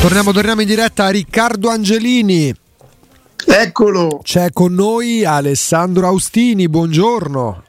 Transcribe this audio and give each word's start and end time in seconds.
Torniamo, 0.00 0.30
torniamo 0.32 0.60
in 0.60 0.68
diretta 0.68 1.06
a 1.06 1.10
Riccardo 1.10 1.68
Angelini. 1.70 2.54
Eccolo. 3.46 4.20
C'è 4.22 4.52
con 4.52 4.72
noi 4.72 5.24
Alessandro 5.24 6.06
Austini, 6.06 6.68
buongiorno. 6.68 7.64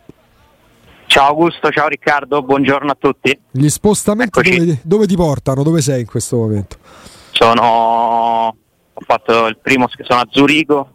Ciao 1.07 1.27
Augusto, 1.27 1.71
ciao 1.71 1.87
Riccardo, 1.87 2.43
buongiorno 2.43 2.91
a 2.91 2.97
tutti. 2.99 3.37
Gli 3.49 3.67
spostamenti 3.67 4.41
dove, 4.41 4.79
dove, 4.83 5.07
ti 5.07 5.15
portano? 5.15 5.63
Dove 5.63 5.81
sei 5.81 6.01
in 6.01 6.05
questo 6.05 6.37
momento? 6.37 6.77
Sono 7.31 8.55
ho 8.99 9.05
fatto 9.05 9.47
il 9.47 9.57
primo 9.57 9.87
sono 10.03 10.19
a 10.19 10.27
Zurigo 10.29 10.89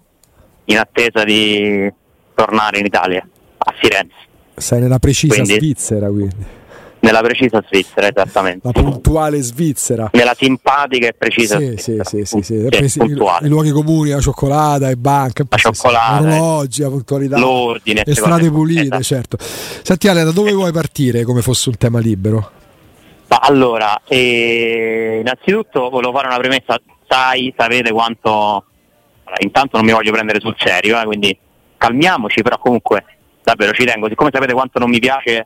in 0.66 0.78
attesa 0.78 1.24
di 1.24 1.92
tornare 2.34 2.78
in 2.78 2.84
Italia, 2.84 3.26
a 3.56 3.74
Firenze. 3.80 4.14
Sei 4.54 4.80
nella 4.80 5.00
precisa 5.00 5.34
quindi, 5.34 5.54
Svizzera 5.54 6.06
quindi. 6.06 6.62
Nella 7.04 7.20
precisa 7.20 7.62
Svizzera, 7.68 8.08
esattamente. 8.08 8.66
La 8.66 8.72
puntuale 8.72 9.42
Svizzera. 9.42 10.08
Nella 10.14 10.34
simpatica 10.34 11.08
e 11.08 11.12
precisa 11.12 11.58
sì, 11.58 11.66
Svizzera. 11.66 12.04
Sì, 12.04 12.24
sì, 12.24 12.42
sì. 12.42 12.58
sì. 12.70 12.88
sì 12.88 13.00
I, 13.02 13.48
luoghi 13.48 13.70
comuni, 13.72 14.10
la 14.10 14.20
cioccolata, 14.20 14.88
e 14.88 14.96
banche, 14.96 15.44
la 15.46 15.56
cioccolata, 15.58 16.22
orologi, 16.22 16.80
la 16.80 16.88
puntualità, 16.88 17.38
l'ordine, 17.38 18.02
le 18.06 18.14
strade 18.14 18.50
pulite, 18.50 18.96
esatto. 18.96 19.02
certo. 19.02 19.36
Senti 19.38 20.08
Ale, 20.08 20.24
da 20.24 20.32
dove 20.32 20.52
vuoi 20.52 20.72
partire 20.72 21.24
come 21.24 21.42
fosse 21.42 21.68
un 21.68 21.76
tema 21.76 21.98
libero? 21.98 22.50
Ma 23.26 23.36
allora, 23.36 24.00
eh, 24.08 25.18
innanzitutto 25.20 25.90
volevo 25.90 26.14
fare 26.14 26.28
una 26.28 26.38
premessa, 26.38 26.80
sai, 27.06 27.52
sapete 27.56 27.92
quanto... 27.92 28.30
Allora, 29.24 29.42
intanto 29.42 29.76
non 29.76 29.84
mi 29.84 29.92
voglio 29.92 30.10
prendere 30.10 30.40
sul 30.40 30.54
serio, 30.58 30.98
eh, 30.98 31.04
quindi 31.04 31.36
calmiamoci, 31.76 32.40
però 32.40 32.58
comunque 32.58 33.04
davvero 33.42 33.72
ci 33.72 33.84
tengo, 33.84 34.08
siccome 34.08 34.30
sapete 34.32 34.54
quanto 34.54 34.78
non 34.78 34.88
mi 34.88 34.98
piace 34.98 35.44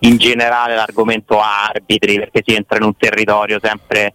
in 0.00 0.16
generale 0.16 0.74
l'argomento 0.74 1.40
arbitri, 1.40 2.18
perché 2.18 2.42
si 2.44 2.54
entra 2.54 2.78
in 2.78 2.84
un 2.84 2.96
territorio 2.96 3.58
sempre 3.62 4.14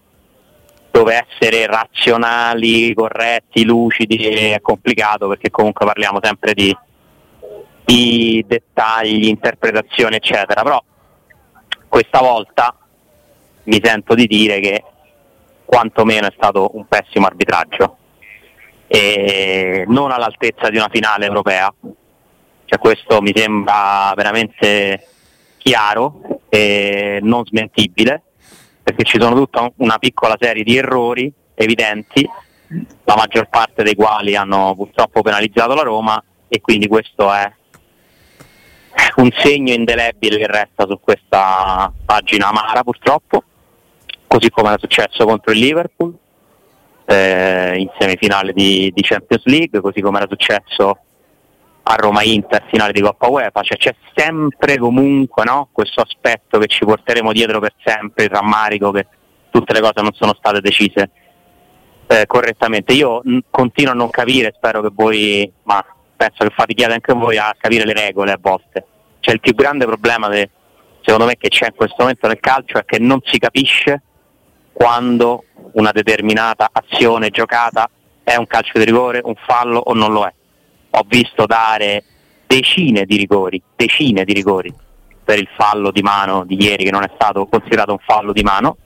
dove 0.92 1.26
essere 1.28 1.66
razionali, 1.66 2.94
corretti, 2.94 3.66
lucidi 3.66 4.16
è 4.16 4.62
complicato 4.62 5.28
perché 5.28 5.52
comunque 5.52 5.86
parliamo 5.86 6.20
sempre 6.22 6.54
di, 6.54 6.76
di 7.84 8.44
dettagli, 8.48 9.28
interpretazioni 9.28 10.16
eccetera, 10.16 10.64
però 10.64 10.82
questa 11.88 12.20
volta 12.22 12.78
mi 13.64 13.80
sento 13.84 14.16
di 14.16 14.26
dire 14.26 14.60
che 14.60 14.84
quantomeno 15.66 16.28
è 16.28 16.34
stato 16.36 16.72
un 16.74 16.86
pessimo 16.88 17.26
arbitraggio. 17.26 17.98
E 18.88 19.84
non 19.88 20.12
all'altezza 20.12 20.70
di 20.70 20.78
una 20.78 20.90
finale 20.90 21.26
europea, 21.26 21.74
cioè 22.66 22.80
questo 22.80 23.22
mi 23.22 23.34
sembra 23.36 24.14
veramente 24.16 25.08
chiaro 25.66 26.22
e 26.48 27.18
non 27.24 27.44
smentibile, 27.44 28.22
perché 28.84 29.04
ci 29.04 29.20
sono 29.20 29.36
tutta 29.36 29.68
una 29.78 29.98
piccola 29.98 30.38
serie 30.40 30.64
di 30.64 30.78
errori 30.78 31.32
evidenti, 31.56 32.30
la 33.04 33.16
maggior 33.16 33.50
parte 33.50 33.82
dei 33.82 33.96
quali 33.96 34.36
hanno 34.36 34.76
purtroppo 34.76 35.24
penalizzato 35.24 35.74
la 35.74 35.82
Roma 35.82 36.24
e 36.48 36.62
quindi 36.62 36.88
questo 36.88 37.34
è 37.34 37.52
un 39.16 39.32
segno 39.38 39.74
indelebile 39.74 40.38
che 40.38 40.46
resta 40.46 40.86
su 40.88 41.00
questa 41.00 41.92
pagina 42.06 42.50
amara 42.50 42.84
purtroppo, 42.84 43.44
così 44.28 44.52
come 44.52 44.68
era 44.68 44.78
successo 44.78 45.26
contro 45.26 45.52
il 45.52 45.60
Liverpool 45.60 46.16
eh, 47.06 47.76
in 47.80 47.90
semifinale 47.98 48.54
di, 48.54 48.92
di 48.94 49.02
Champions 49.02 49.46
League, 49.46 49.82
così 49.82 50.00
come 50.00 50.18
era 50.18 50.28
successo 50.30 51.00
a 51.88 51.96
Roma 51.96 52.24
Inter 52.24 52.66
finale 52.68 52.92
di 52.92 53.02
Coppa 53.02 53.30
UEFA, 53.30 53.62
cioè 53.62 53.78
c'è 53.78 53.96
sempre 54.16 54.78
comunque 54.78 55.44
no, 55.44 55.70
questo 55.72 56.02
aspetto 56.02 56.58
che 56.58 56.66
ci 56.66 56.84
porteremo 56.84 57.32
dietro 57.32 57.60
per 57.60 57.74
sempre, 57.84 58.24
il 58.24 58.32
rammarico 58.32 58.92
che 58.92 59.06
tutte 59.52 59.72
le 59.72 59.82
cose 59.82 60.02
non 60.02 60.12
sono 60.14 60.34
state 60.36 60.62
decise 60.62 61.12
eh, 62.08 62.26
correttamente. 62.26 62.94
Io 62.94 63.22
n- 63.26 63.40
continuo 63.52 63.92
a 63.92 63.96
non 63.96 64.10
capire, 64.10 64.54
spero 64.56 64.82
che 64.82 64.90
voi, 64.92 65.52
ma 65.64 65.84
penso 66.16 66.44
che 66.44 66.54
fatichiate 66.56 66.94
anche 66.94 67.14
voi 67.14 67.38
a 67.38 67.56
capire 67.56 67.86
le 67.86 67.94
regole 67.94 68.32
a 68.32 68.40
volte. 68.42 68.86
Cioè 69.20 69.36
il 69.36 69.40
più 69.40 69.54
grande 69.54 69.86
problema 69.86 70.28
de- 70.28 70.50
secondo 71.02 71.28
me 71.28 71.36
che 71.38 71.50
c'è 71.50 71.68
in 71.68 71.76
questo 71.76 71.98
momento 72.00 72.28
nel 72.28 72.40
calcio 72.40 72.80
è 72.80 72.86
che 72.86 72.98
non 72.98 73.20
si 73.24 73.38
capisce 73.38 74.02
quando 74.74 75.44
una 75.74 75.92
determinata 75.92 76.70
azione 76.72 77.30
giocata 77.30 77.88
è 78.24 78.36
un 78.38 78.48
calcio 78.48 78.80
di 78.80 78.86
rigore, 78.86 79.22
un 79.24 79.36
fallo 79.36 79.78
o 79.78 79.94
non 79.94 80.12
lo 80.12 80.26
è 80.26 80.34
ho 80.96 81.06
visto 81.08 81.46
dare 81.46 82.04
decine 82.48 83.06
di 83.06 83.18
rigori, 83.18 83.62
decine 83.76 84.24
di 84.24 84.34
rigori 84.34 84.74
per 85.24 85.40
il 85.40 85.50
fallo 85.58 85.92
di 85.92 86.02
mano 86.02 86.46
di 86.46 86.62
ieri 86.62 86.84
che 86.86 86.92
non 86.92 87.04
è 87.04 87.12
stato 87.16 87.46
considerato 87.48 87.92
un 87.92 88.00
fallo 88.06 88.32
di 88.32 88.44
mano. 88.44 88.78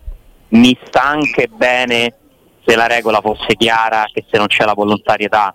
Mi 0.49 0.77
sta 0.85 1.03
anche 1.03 1.47
bene 1.47 2.15
se 2.65 2.75
la 2.75 2.87
regola 2.87 3.19
fosse 3.21 3.55
chiara 3.55 4.05
che 4.11 4.25
se 4.29 4.37
non 4.37 4.47
c'è 4.47 4.65
la 4.65 4.73
volontarietà 4.73 5.53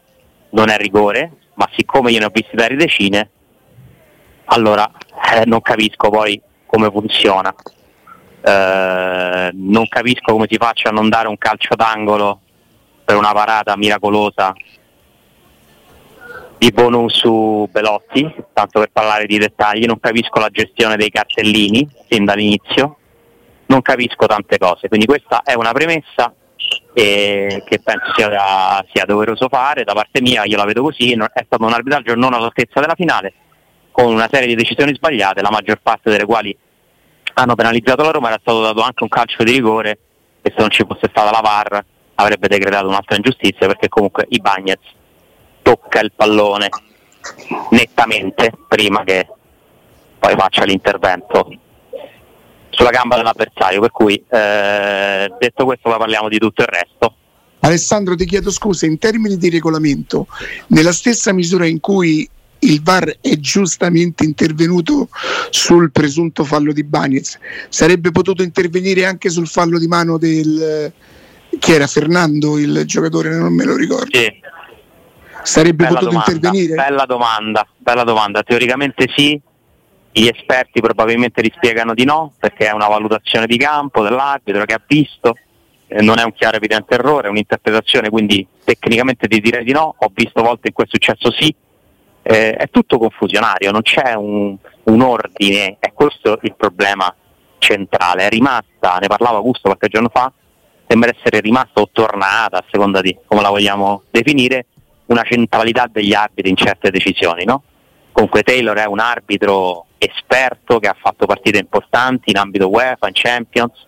non 0.51 0.69
è 0.69 0.77
rigore, 0.77 1.33
ma 1.55 1.69
siccome 1.75 2.13
io 2.13 2.21
ne 2.21 2.27
ho 2.27 2.31
visti 2.33 2.55
dare 2.55 2.77
decine, 2.77 3.31
allora 4.47 4.89
eh, 5.33 5.45
non 5.47 5.61
capisco 5.61 6.11
poi 6.11 6.41
come 6.67 6.91
funziona. 6.91 7.53
Eh, 8.47 9.51
non 9.53 9.89
capisco 9.89 10.33
come 10.33 10.47
si 10.49 10.57
faccia 10.57 10.91
a 10.91 10.93
non 10.93 11.09
dare 11.09 11.29
un 11.29 11.39
calcio 11.39 11.75
d'angolo 11.75 12.41
per 13.05 13.17
una 13.17 13.33
parata 13.33 13.77
miracolosa 13.77 14.53
di 16.59 16.71
bonus 16.71 17.19
su 17.19 17.69
Belotti, 17.71 18.33
tanto 18.53 18.81
per 18.81 18.91
parlare 18.93 19.27
di 19.27 19.39
dettagli, 19.39 19.85
non 19.85 20.01
capisco 20.01 20.39
la 20.39 20.49
gestione 20.51 20.97
dei 20.97 21.11
cartellini 21.11 21.89
sin 22.09 22.25
dall'inizio, 22.25 22.97
non 23.67 23.83
capisco 23.83 24.27
tante 24.27 24.59
cose, 24.59 24.89
quindi 24.89 25.07
questa 25.07 25.43
è 25.43 25.55
una 25.55 25.73
premessa 25.73 26.33
eh, 26.95 27.63
che 27.67 27.81
penso 27.81 28.13
sia, 28.15 28.85
sia, 28.93 29.05
doveroso 29.05 29.49
fare 29.49 29.85
da 29.85 29.93
parte 29.93 30.21
mia, 30.21 30.45
io 30.45 30.57
la 30.57 30.65
vedo 30.65 30.83
così, 30.83 31.13
è 31.13 31.45
stato 31.45 31.65
un 31.65 31.73
arbitraggio 31.73 32.15
non 32.15 32.35
all'altezza 32.35 32.81
della 32.81 32.95
finale, 32.95 33.33
con 33.91 34.13
una 34.13 34.29
serie 34.31 34.47
di 34.47 34.55
decisioni 34.55 34.95
sbagliate, 34.95 35.43
la 35.43 35.51
maggior 35.51 35.81
parte 35.83 36.11
delle 36.11 36.25
quali 36.25 36.57
hanno 37.35 37.55
penalizzato 37.55 38.03
la 38.03 38.11
Roma, 38.11 38.29
era 38.29 38.39
stato 38.41 38.61
dato 38.61 38.81
anche 38.81 39.03
un 39.03 39.09
calcio 39.09 39.43
di 39.43 39.53
rigore 39.53 39.99
e 40.41 40.51
se 40.51 40.61
non 40.61 40.71
ci 40.71 40.85
fosse 40.87 41.09
stata 41.11 41.31
la 41.31 41.41
VAR 41.41 41.85
avrebbe 42.17 42.49
decretato 42.49 42.87
un'altra 42.87 43.17
ingiustizia 43.17 43.67
perché 43.67 43.89
comunque 43.89 44.27
i 44.29 44.39
Bagnets 44.39 44.87
tocca 45.65 46.01
il 46.01 46.13
pallone 46.15 46.69
nettamente 47.71 48.53
prima 48.69 49.03
che 49.03 49.27
poi 50.19 50.35
faccia 50.37 50.65
l'intervento 50.65 51.51
sulla 52.69 52.91
gamba 52.91 53.17
dell'avversario, 53.17 53.81
per 53.81 53.91
cui 53.91 54.15
eh, 54.15 55.33
detto 55.39 55.65
questo 55.65 55.89
poi 55.89 55.99
parliamo 55.99 56.29
di 56.29 56.39
tutto 56.39 56.63
il 56.63 56.69
resto. 56.69 57.15
Alessandro 57.61 58.15
ti 58.15 58.27
chiedo 58.27 58.51
scusa, 58.51 58.85
in 58.85 58.99
termini 58.99 59.39
di 59.39 59.49
regolamento, 59.49 60.27
nella 60.69 60.93
stessa 60.93 61.33
misura 61.33 61.67
in 61.67 61.81
cui 61.81 62.29
il 62.59 62.83
VAR 62.83 63.17
è 63.21 63.37
giustamente 63.37 64.25
intervenuto 64.25 65.09
sul 65.49 65.91
presunto 65.91 66.45
fallo 66.45 66.73
di 66.73 66.85
Bagnez, 66.85 67.39
sarebbe 67.71 68.11
potuto 68.11 68.43
intervenire 68.43 69.07
anche 69.07 69.31
sul 69.31 69.47
fallo 69.47 69.79
di 69.79 69.87
mano 69.87 70.19
del 70.19 70.93
chi 71.59 71.73
era 71.73 71.87
Fernando 71.87 72.59
il 72.59 72.83
giocatore, 72.85 73.37
non 73.37 73.55
me 73.55 73.65
lo 73.65 73.77
ricordo. 73.77 74.19
Sì, 74.19 74.33
Sarebbe 75.45 75.85
bella 75.85 75.99
potuto 75.99 76.11
domanda, 76.13 76.33
intervenire? 76.33 76.75
Bella 76.75 77.05
domanda, 77.05 77.67
bella 77.77 78.05
domanda. 78.05 78.43
Teoricamente 78.43 79.07
sì, 79.15 79.41
gli 80.11 80.27
esperti 80.27 80.81
probabilmente 80.81 81.43
rispiegano 81.43 81.93
di 81.93 82.05
no, 82.05 82.33
perché 82.39 82.69
è 82.69 82.73
una 82.73 82.89
valutazione 82.89 83.47
di 83.47 83.57
campo 83.57 84.03
dell'arbitro 84.03 84.65
che 84.65 84.75
ha 84.75 84.81
visto, 84.87 85.37
eh, 85.89 86.03
non 86.03 86.19
è 86.19 86.23
un 86.23 86.33
chiaro 86.33 86.57
evidente 86.57 86.95
errore, 86.95 87.29
è 87.29 87.31
un'interpretazione, 87.31 88.11
quindi 88.11 88.47
tecnicamente 88.65 89.27
ti 89.29 89.41
direi 89.41 89.65
di 89.65 89.73
no, 89.73 89.95
ho 89.97 90.11
visto 90.15 90.43
volte 90.43 90.69
in 90.69 90.73
cui 90.73 90.85
è 90.85 90.89
successo 90.89 91.31
sì, 91.31 91.55
eh, 92.23 92.53
è 92.55 92.71
tutto 92.71 92.99
confusionario, 92.99 93.71
non 93.71 93.83
c'è 93.83 94.15
un, 94.15 94.57
un, 94.85 95.01
ordine, 95.03 95.77
è 95.79 95.93
questo 95.93 96.39
il 96.43 96.55
problema 96.57 97.15
centrale, 97.59 98.27
è 98.27 98.29
rimasta, 98.29 98.99
ne 99.01 99.09
parlava 99.09 99.37
Augusto 99.37 99.69
qualche 99.69 99.89
giorno 99.89 100.11
fa, 100.13 100.33
sembra 100.87 101.11
essere 101.15 101.41
rimasta 101.41 101.81
o 101.81 101.89
tornata, 101.93 102.59
a 102.59 102.65
seconda 102.71 103.01
di 103.01 103.17
come 103.27 103.43
la 103.43 103.51
vogliamo 103.51 104.05
definire, 104.11 104.67
una 105.07 105.23
centralità 105.23 105.89
degli 105.91 106.15
arbitri 106.15 106.51
in 106.51 106.57
certe 106.57 106.91
decisioni. 106.91 107.45
No? 107.45 107.63
Comunque 108.13 108.43
Taylor 108.43 108.77
è 108.77 108.87
un 108.87 109.01
arbitro 109.01 109.87
esperto 109.99 110.79
che 110.79 110.89
ha 110.89 110.97
fatto 110.99 111.27
partite 111.27 111.59
importanti 111.59 112.31
in 112.31 112.37
ambito 112.37 112.69
UEFA, 112.69 113.09
in 113.09 113.15
Champions, 113.15 113.87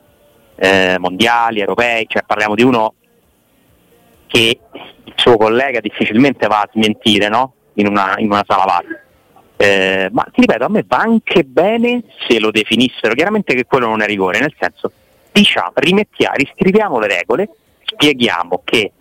eh, 0.56 0.96
mondiali, 0.98 1.60
europei, 1.60 2.06
cioè 2.08 2.22
parliamo 2.24 2.54
di 2.54 2.62
uno 2.62 2.94
che 4.26 4.58
il 5.04 5.12
suo 5.14 5.36
collega 5.36 5.80
difficilmente 5.80 6.46
va 6.46 6.62
a 6.62 6.70
smentire 6.72 7.28
no? 7.28 7.52
in, 7.74 7.86
una, 7.86 8.14
in, 8.18 8.26
una, 8.26 8.44
sala 8.46 8.64
VAR. 8.64 9.04
Eh, 9.58 10.08
ma 10.12 10.24
ti 10.24 10.40
ripeto, 10.40 10.64
a 10.64 10.68
me 10.68 10.84
va 10.86 10.98
anche 10.98 11.44
bene 11.44 12.02
se 12.28 12.38
lo 12.38 12.50
definissero, 12.50 13.14
chiaramente 13.14 13.54
che 13.54 13.64
quello 13.64 13.86
non 13.86 14.02
è 14.02 14.06
rigore, 14.06 14.40
nel 14.40 14.54
senso, 14.58 14.90
diciamo, 15.32 15.72
rimettiamo, 15.74 16.34
riscriviamo 16.36 16.98
le 16.98 17.06
regole, 17.06 17.48
spieghiamo 17.84 18.62
che 18.64 18.92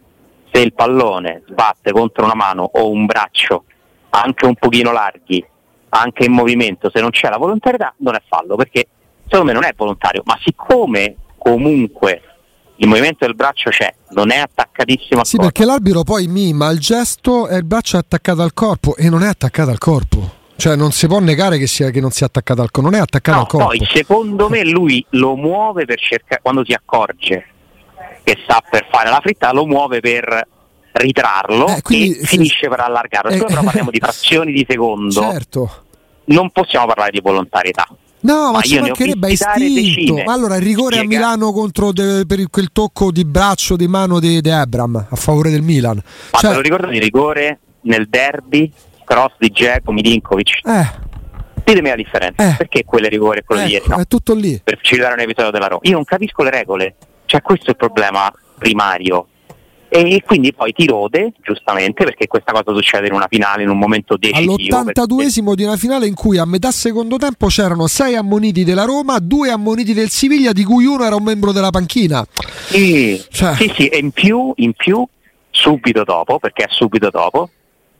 se 0.55 0.61
il 0.61 0.73
pallone 0.73 1.43
sbatte 1.49 1.91
contro 1.91 2.23
una 2.23 2.33
mano 2.33 2.63
o 2.63 2.89
un 2.89 3.05
braccio 3.05 3.65
anche 4.11 4.45
un 4.45 4.55
pochino 4.55 4.93
larghi, 4.93 5.45
anche 5.89 6.23
in 6.23 6.31
movimento, 6.31 6.89
se 6.93 7.01
non 7.01 7.09
c'è 7.09 7.27
la 7.27 7.37
volontarietà 7.37 7.93
non 7.97 8.15
è 8.15 8.21
fallo, 8.25 8.55
perché 8.55 8.87
secondo 9.23 9.47
me 9.47 9.51
non 9.51 9.65
è 9.65 9.73
volontario, 9.75 10.21
ma 10.23 10.39
siccome 10.41 11.15
comunque 11.37 12.21
il 12.77 12.87
movimento 12.87 13.25
del 13.25 13.35
braccio 13.35 13.69
c'è, 13.69 13.93
non 14.11 14.31
è 14.31 14.37
attaccatissimo 14.37 15.19
al 15.19 15.25
sì, 15.25 15.35
corpo. 15.35 15.51
perché 15.51 15.67
l'arbitro 15.67 16.03
poi 16.03 16.27
mima 16.27 16.69
il 16.69 16.79
gesto 16.79 17.49
e 17.49 17.57
il 17.57 17.65
braccio 17.65 17.97
è 17.97 17.99
attaccato 17.99 18.41
al 18.41 18.53
corpo 18.53 18.95
e 18.95 19.09
non 19.09 19.23
è 19.23 19.27
attaccato 19.27 19.69
al 19.69 19.77
corpo. 19.77 20.43
Cioè 20.57 20.77
non 20.77 20.91
si 20.93 21.05
può 21.07 21.19
negare 21.19 21.57
che, 21.57 21.67
sia, 21.67 21.89
che 21.89 21.99
non 21.99 22.11
sia 22.11 22.27
attaccato 22.27 22.61
al 22.61 22.71
corpo, 22.71 22.89
non 22.89 22.97
è 22.97 23.01
attaccato 23.01 23.35
no, 23.35 23.43
al 23.43 23.49
corpo. 23.49 23.67
Poi 23.67 23.85
secondo 23.91 24.47
me 24.47 24.63
lui 24.63 25.05
lo 25.09 25.35
muove 25.35 25.83
per 25.83 25.99
cercare, 25.99 26.39
quando 26.41 26.63
si 26.63 26.71
accorge 26.71 27.54
che 28.23 28.37
sta 28.43 28.61
per 28.69 28.87
fare 28.91 29.09
la 29.09 29.19
fritta, 29.21 29.51
lo 29.53 29.65
muove 29.65 29.99
per 29.99 30.47
ritrarlo 30.91 31.67
eh, 31.67 31.81
quindi, 31.81 32.17
e 32.17 32.25
finisce 32.25 32.67
per 32.69 32.79
allargarlo. 32.79 33.31
Eh, 33.31 33.43
però 33.43 33.63
parliamo 33.63 33.91
di 33.91 33.99
frazioni 33.99 34.51
di 34.51 34.65
secondo. 34.67 35.21
Certo. 35.21 35.83
Non 36.25 36.49
possiamo 36.51 36.85
parlare 36.87 37.11
di 37.11 37.19
volontarietà. 37.21 37.87
No, 38.21 38.45
ma, 38.45 38.51
ma 38.53 38.61
ci 38.61 38.79
mancherebbe 38.79 39.31
istinto. 39.31 40.23
Ma 40.23 40.33
allora 40.33 40.55
il 40.55 40.63
rigore 40.63 40.95
Spiega. 40.95 41.15
a 41.15 41.19
Milano 41.19 41.51
contro 41.51 41.91
de, 41.91 42.23
per 42.25 42.43
quel 42.49 42.71
tocco 42.71 43.11
di 43.11 43.23
braccio 43.23 43.75
di 43.75 43.87
mano 43.87 44.19
di, 44.19 44.41
di 44.41 44.49
Abram 44.49 45.07
a 45.09 45.15
favore 45.15 45.51
del 45.51 45.61
Milan. 45.61 46.01
Ma 46.31 46.39
cioè, 46.39 46.49
te 46.49 46.55
lo 46.55 46.61
ricordo 46.61 46.87
di 46.87 46.99
rigore 46.99 47.59
nel 47.81 48.07
derby, 48.09 48.71
cross 49.03 49.33
di 49.37 49.49
Dzeko, 49.49 49.91
Milinkovic. 49.91 50.59
Eh. 50.63 51.03
Ditemi 51.63 51.89
la 51.89 51.95
differenza. 51.95 52.51
Eh. 52.51 52.55
Perché 52.55 52.83
quello 52.83 53.05
è 53.05 53.09
rigore 53.09 53.39
e 53.39 53.43
quello 53.43 53.61
ecco, 53.61 53.69
di 53.69 53.75
ieri? 53.75 53.89
No. 53.89 53.97
È 53.97 54.07
tutto 54.07 54.33
lì. 54.33 54.59
Per 54.63 54.79
citare 54.81 55.13
un 55.13 55.19
episodio 55.19 55.51
della 55.51 55.67
Roma. 55.67 55.81
Io 55.83 55.93
non 55.93 56.03
capisco 56.03 56.41
le 56.41 56.49
regole. 56.49 56.95
Cioè 57.25 57.41
questo 57.41 57.67
è 57.67 57.69
il 57.71 57.77
problema 57.77 58.31
primario 58.57 59.27
e 59.87 60.23
quindi 60.25 60.51
poi 60.51 60.73
ti 60.73 60.85
rode, 60.87 61.31
giustamente, 61.41 62.03
perché 62.03 62.27
questa 62.27 62.51
cosa 62.51 62.73
succede 62.73 63.07
in 63.07 63.13
una 63.13 63.27
finale, 63.29 63.63
in 63.63 63.69
un 63.69 63.77
momento 63.77 64.17
decisivo. 64.17 64.55
All'82esimo 64.55 65.45
perché... 65.45 65.55
di 65.55 65.63
una 65.63 65.77
finale 65.77 66.07
in 66.07 66.15
cui 66.15 66.37
a 66.37 66.45
metà 66.45 66.71
secondo 66.71 67.15
tempo 67.15 67.47
c'erano 67.47 67.87
sei 67.87 68.15
ammoniti 68.15 68.65
della 68.65 68.83
Roma, 68.83 69.19
due 69.19 69.51
ammoniti 69.51 69.93
del 69.93 70.09
Siviglia, 70.09 70.51
di 70.51 70.65
cui 70.65 70.85
uno 70.85 71.05
era 71.05 71.15
un 71.15 71.23
membro 71.23 71.53
della 71.53 71.69
panchina. 71.69 72.25
Sì, 72.67 73.23
cioè... 73.31 73.53
sì, 73.55 73.71
sì, 73.73 73.87
e 73.87 73.97
in 73.99 74.11
più, 74.11 74.51
in 74.57 74.73
più, 74.73 75.07
subito 75.49 76.03
dopo, 76.03 76.39
perché 76.39 76.65
è 76.65 76.67
subito 76.69 77.09
dopo, 77.09 77.49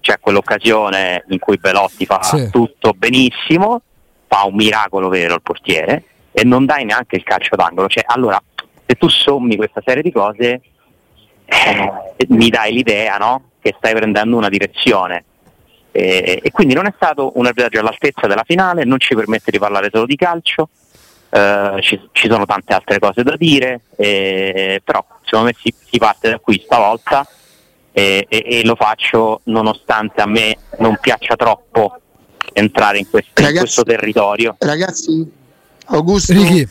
c'è 0.02 0.20
quell'occasione 0.20 1.24
in 1.30 1.40
cui 1.40 1.58
Belotti 1.58 2.06
fa 2.06 2.22
sì. 2.24 2.50
tutto 2.52 2.94
benissimo, 2.94 3.82
fa 4.28 4.44
un 4.46 4.56
miracolo 4.56 5.08
vero 5.08 5.36
il 5.36 5.42
portiere, 5.42 6.04
e 6.34 6.44
non 6.44 6.66
dai 6.66 6.84
neanche 6.84 7.16
il 7.16 7.24
calcio 7.24 7.56
d'angolo. 7.56 7.88
Cioè, 7.88 8.04
allora, 8.06 8.42
se 8.86 8.96
tu 8.96 9.08
sommi 9.08 9.56
questa 9.56 9.82
serie 9.86 10.04
di 10.04 10.12
cose 10.12 10.62
eh, 11.46 11.92
mi 12.30 12.50
dai 12.50 12.74
l'idea 12.74 13.18
no? 13.18 13.50
che 13.60 13.74
stai 13.78 13.94
prendendo 13.94 14.38
una 14.38 14.50
direzione. 14.50 15.26
E, 15.92 16.42
e, 16.44 16.52
quindi 16.52 16.74
non 16.74 16.88
è 16.88 16.94
stato 16.96 17.32
un 17.36 17.46
arbitraggio 17.46 17.80
all'altezza 17.80 18.28
della 18.28 18.44
finale, 18.46 18.84
non 18.84 19.00
ci 19.00 19.16
permette 19.16 19.50
di 19.50 19.58
parlare 19.58 19.90
solo 19.92 20.06
di 20.06 20.18
calcio, 20.18 20.70
eh, 21.30 21.78
ci, 21.82 22.10
ci, 22.12 22.28
sono 22.30 22.46
tante 22.46 22.74
altre 22.74 23.00
cose 23.00 23.24
da 23.24 23.36
dire, 23.38 23.82
eh, 23.96 24.82
però 24.84 25.04
secondo 25.24 25.48
me 25.48 25.56
si, 25.58 25.74
si, 25.90 25.98
parte 25.98 26.32
da 26.32 26.40
qui 26.40 26.62
stavolta 26.64 27.26
e, 27.94 28.28
e, 28.28 28.62
lo 28.66 28.76
faccio 28.76 29.40
nonostante 29.46 30.22
a 30.22 30.28
me 30.28 30.58
non 30.80 30.98
piaccia 31.00 31.38
troppo 31.38 31.98
entrare 32.52 32.98
in, 32.98 33.10
questi, 33.10 33.32
ragazzi, 33.36 33.54
in 33.54 33.60
questo 33.62 33.84
territorio. 33.84 34.56
Ragazzi, 34.60 35.32
Augusto, 35.86 36.34
Ricky. 36.34 36.68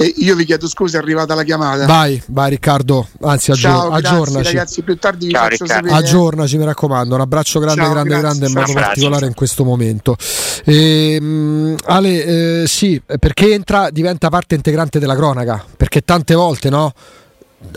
E 0.00 0.14
io 0.16 0.34
vi 0.34 0.46
chiedo 0.46 0.66
scusa, 0.66 0.96
è 0.96 1.00
arrivata 1.02 1.34
la 1.34 1.42
chiamata. 1.42 1.84
Vai, 1.84 2.22
vai 2.28 2.48
Riccardo, 2.48 3.06
anzi 3.20 3.50
aggior- 3.50 3.74
Ciao, 3.74 3.90
aggiornaci. 3.90 4.32
Grazie, 4.32 4.52
ragazzi, 4.52 4.82
più 4.82 4.96
tardi 4.96 5.26
vi 5.26 5.32
Ciao, 5.32 5.42
faccio 5.42 5.64
Riccardo. 5.64 5.88
sapere. 5.88 6.06
Aggiornaci, 6.06 6.56
mi 6.56 6.64
raccomando. 6.64 7.14
Un 7.16 7.20
abbraccio 7.20 7.60
grande, 7.60 7.82
Ciao, 7.82 7.90
grande, 7.92 8.08
grazie. 8.08 8.26
grande, 8.28 8.46
in 8.46 8.52
modo 8.54 8.72
particolare 8.72 9.26
in 9.26 9.34
questo 9.34 9.62
momento. 9.62 10.16
Ehm, 10.64 11.76
Ale, 11.84 12.62
eh, 12.62 12.66
sì, 12.66 12.98
perché 13.18 13.52
entra, 13.52 13.90
diventa 13.90 14.30
parte 14.30 14.54
integrante 14.54 14.98
della 14.98 15.14
cronaca, 15.14 15.62
perché 15.76 16.00
tante 16.00 16.34
volte, 16.34 16.70
no? 16.70 16.92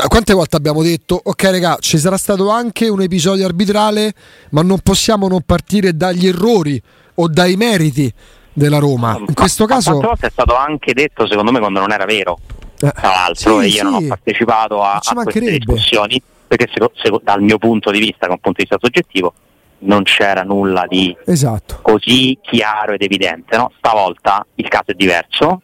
Quante 0.07 0.31
volte 0.33 0.55
abbiamo 0.55 0.81
detto, 0.81 1.19
ok 1.21 1.43
raga, 1.43 1.75
ci 1.81 1.97
sarà 1.97 2.15
stato 2.15 2.49
anche 2.49 2.87
un 2.87 3.01
episodio 3.01 3.45
arbitrale, 3.45 4.13
ma 4.51 4.61
non 4.61 4.79
possiamo 4.81 5.27
non 5.27 5.41
partire 5.45 5.97
dagli 5.97 6.25
errori 6.27 6.81
o 7.15 7.27
dai 7.27 7.57
meriti 7.57 8.11
della 8.53 8.79
Roma. 8.79 9.17
In 9.19 9.33
questo 9.33 9.65
ma, 9.65 9.73
caso... 9.75 9.99
È 10.19 10.29
stato 10.29 10.55
anche 10.55 10.93
detto, 10.93 11.27
secondo 11.27 11.51
me, 11.51 11.59
quando 11.59 11.79
non 11.79 11.91
era 11.91 12.05
vero. 12.05 12.37
Eh, 12.79 12.91
Tra 12.91 13.09
l'altro, 13.09 13.59
sì, 13.59 13.65
e 13.65 13.67
io 13.69 13.77
sì. 13.77 13.83
non 13.83 13.93
ho 13.93 14.07
partecipato 14.07 14.81
a, 14.81 14.99
a 15.01 15.13
queste 15.23 15.39
discussioni 15.57 16.21
perché, 16.47 16.69
seco- 16.71 16.91
seco- 16.95 17.21
dal 17.23 17.41
mio 17.41 17.57
punto 17.57 17.91
di 17.91 17.99
vista, 17.99 18.27
da 18.27 18.33
un 18.33 18.39
punto 18.39 18.61
di 18.61 18.67
vista 18.69 18.77
soggettivo, 18.79 19.33
non 19.79 20.03
c'era 20.03 20.43
nulla 20.43 20.85
di 20.87 21.15
Esatto. 21.25 21.79
così 21.81 22.37
chiaro 22.41 22.93
ed 22.93 23.01
evidente. 23.01 23.57
No? 23.57 23.71
Stavolta 23.77 24.45
il 24.55 24.67
caso 24.67 24.91
è 24.91 24.93
diverso, 24.93 25.61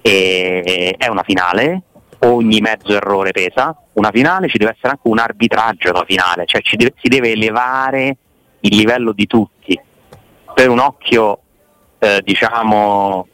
e 0.00 0.94
è 0.98 1.08
una 1.08 1.22
finale, 1.22 1.82
ogni 2.20 2.60
mezzo 2.60 2.92
errore 2.94 3.30
pesa. 3.32 3.76
Una 3.94 4.10
finale 4.10 4.48
ci 4.48 4.58
deve 4.58 4.72
essere 4.72 4.88
anche 4.88 5.08
un 5.08 5.18
arbitraggio 5.18 5.92
da 5.92 6.04
finale, 6.06 6.44
cioè 6.46 6.60
ci 6.62 6.76
deve- 6.76 6.94
si 7.00 7.08
deve 7.08 7.30
elevare 7.32 8.16
il 8.60 8.76
livello 8.76 9.12
di 9.12 9.26
tutti. 9.26 9.78
Per 10.54 10.68
un 10.68 10.78
occhio, 10.78 11.40
eh, 12.04 12.20
diciamo, 12.22 13.26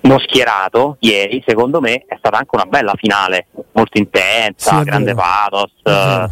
non 0.00 0.18
schierato 0.20 0.96
ieri, 1.00 1.42
secondo 1.46 1.80
me 1.80 2.04
è 2.06 2.16
stata 2.18 2.38
anche 2.38 2.50
una 2.54 2.64
bella 2.64 2.94
finale, 2.96 3.46
molto 3.72 3.98
intensa, 3.98 4.78
Sì, 4.78 4.84
grande 4.84 5.12
vero. 5.14 5.16
pathos. 5.16 5.72
Vero. 5.82 6.24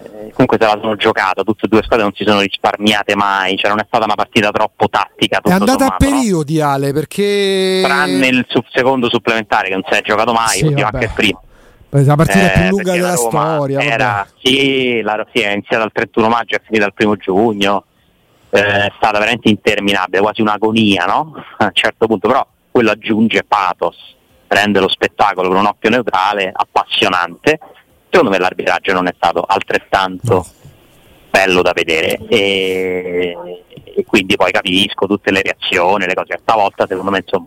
eh, 0.00 0.30
comunque 0.32 0.56
se 0.60 0.64
la 0.64 0.78
sono 0.80 0.94
giocata, 0.96 1.42
tutte 1.42 1.66
e 1.66 1.68
due 1.68 1.82
squadre 1.82 2.04
non 2.04 2.14
si 2.14 2.24
sono 2.24 2.40
risparmiate 2.40 3.16
mai, 3.16 3.56
cioè 3.56 3.70
non 3.70 3.80
è 3.80 3.84
stata 3.86 4.04
una 4.04 4.14
partita 4.14 4.50
troppo 4.50 4.88
tattica. 4.88 5.40
È 5.42 5.50
andata 5.50 5.72
a 5.72 5.78
sommato, 5.78 6.04
no? 6.04 6.10
periodi, 6.12 6.60
Ale, 6.60 6.92
perché... 6.92 7.80
tranne 7.84 8.26
il 8.28 8.46
secondo 8.72 9.08
supplementare 9.10 9.68
che 9.68 9.74
non 9.74 9.82
si 9.90 9.98
è 9.98 10.02
giocato 10.02 10.32
mai, 10.32 10.58
Sì, 10.58 10.66
oddio, 10.66 10.86
anche 10.90 11.04
il 11.04 11.12
primo. 11.14 11.42
La 11.90 12.16
partita 12.16 12.52
Eh, 12.52 12.58
più 12.60 12.68
lunga 12.68 12.92
della 12.92 13.14
Roma 13.14 13.28
storia. 13.30 13.80
Era, 13.80 14.26
sì, 14.42 15.00
la, 15.00 15.26
sì, 15.32 15.40
è 15.40 15.52
iniziata 15.52 15.84
il 15.84 15.90
31 15.92 16.28
maggio, 16.28 16.56
è 16.56 16.60
finita 16.64 16.84
il 16.86 16.92
primo 16.94 17.16
giugno, 17.16 17.84
è 18.50 18.92
stata 18.96 19.18
veramente 19.18 19.48
interminabile, 19.48 20.20
quasi 20.20 20.40
un'agonia, 20.40 21.04
no? 21.04 21.34
A 21.58 21.64
un 21.64 21.70
certo 21.72 22.06
punto, 22.06 22.28
però 22.28 22.46
quello 22.70 22.90
aggiunge 22.90 23.44
pathos, 23.44 23.96
rende 24.46 24.80
lo 24.80 24.88
spettacolo 24.88 25.48
con 25.48 25.58
un 25.58 25.66
occhio 25.66 25.90
neutrale, 25.90 26.50
appassionante. 26.54 27.58
Secondo 28.10 28.30
me 28.32 28.38
l'arbitraggio 28.38 28.92
non 28.92 29.06
è 29.06 29.12
stato 29.14 29.44
altrettanto 29.46 30.34
No. 30.34 30.46
bello 31.30 31.60
da 31.60 31.72
vedere 31.74 32.18
e, 32.28 33.36
e 33.84 34.04
quindi 34.06 34.34
poi 34.36 34.50
capisco 34.50 35.06
tutte 35.06 35.30
le 35.30 35.42
reazioni, 35.42 36.06
le 36.06 36.14
cose. 36.14 36.38
Stavolta 36.40 36.86
secondo 36.88 37.10
me 37.10 37.18
insomma 37.18 37.46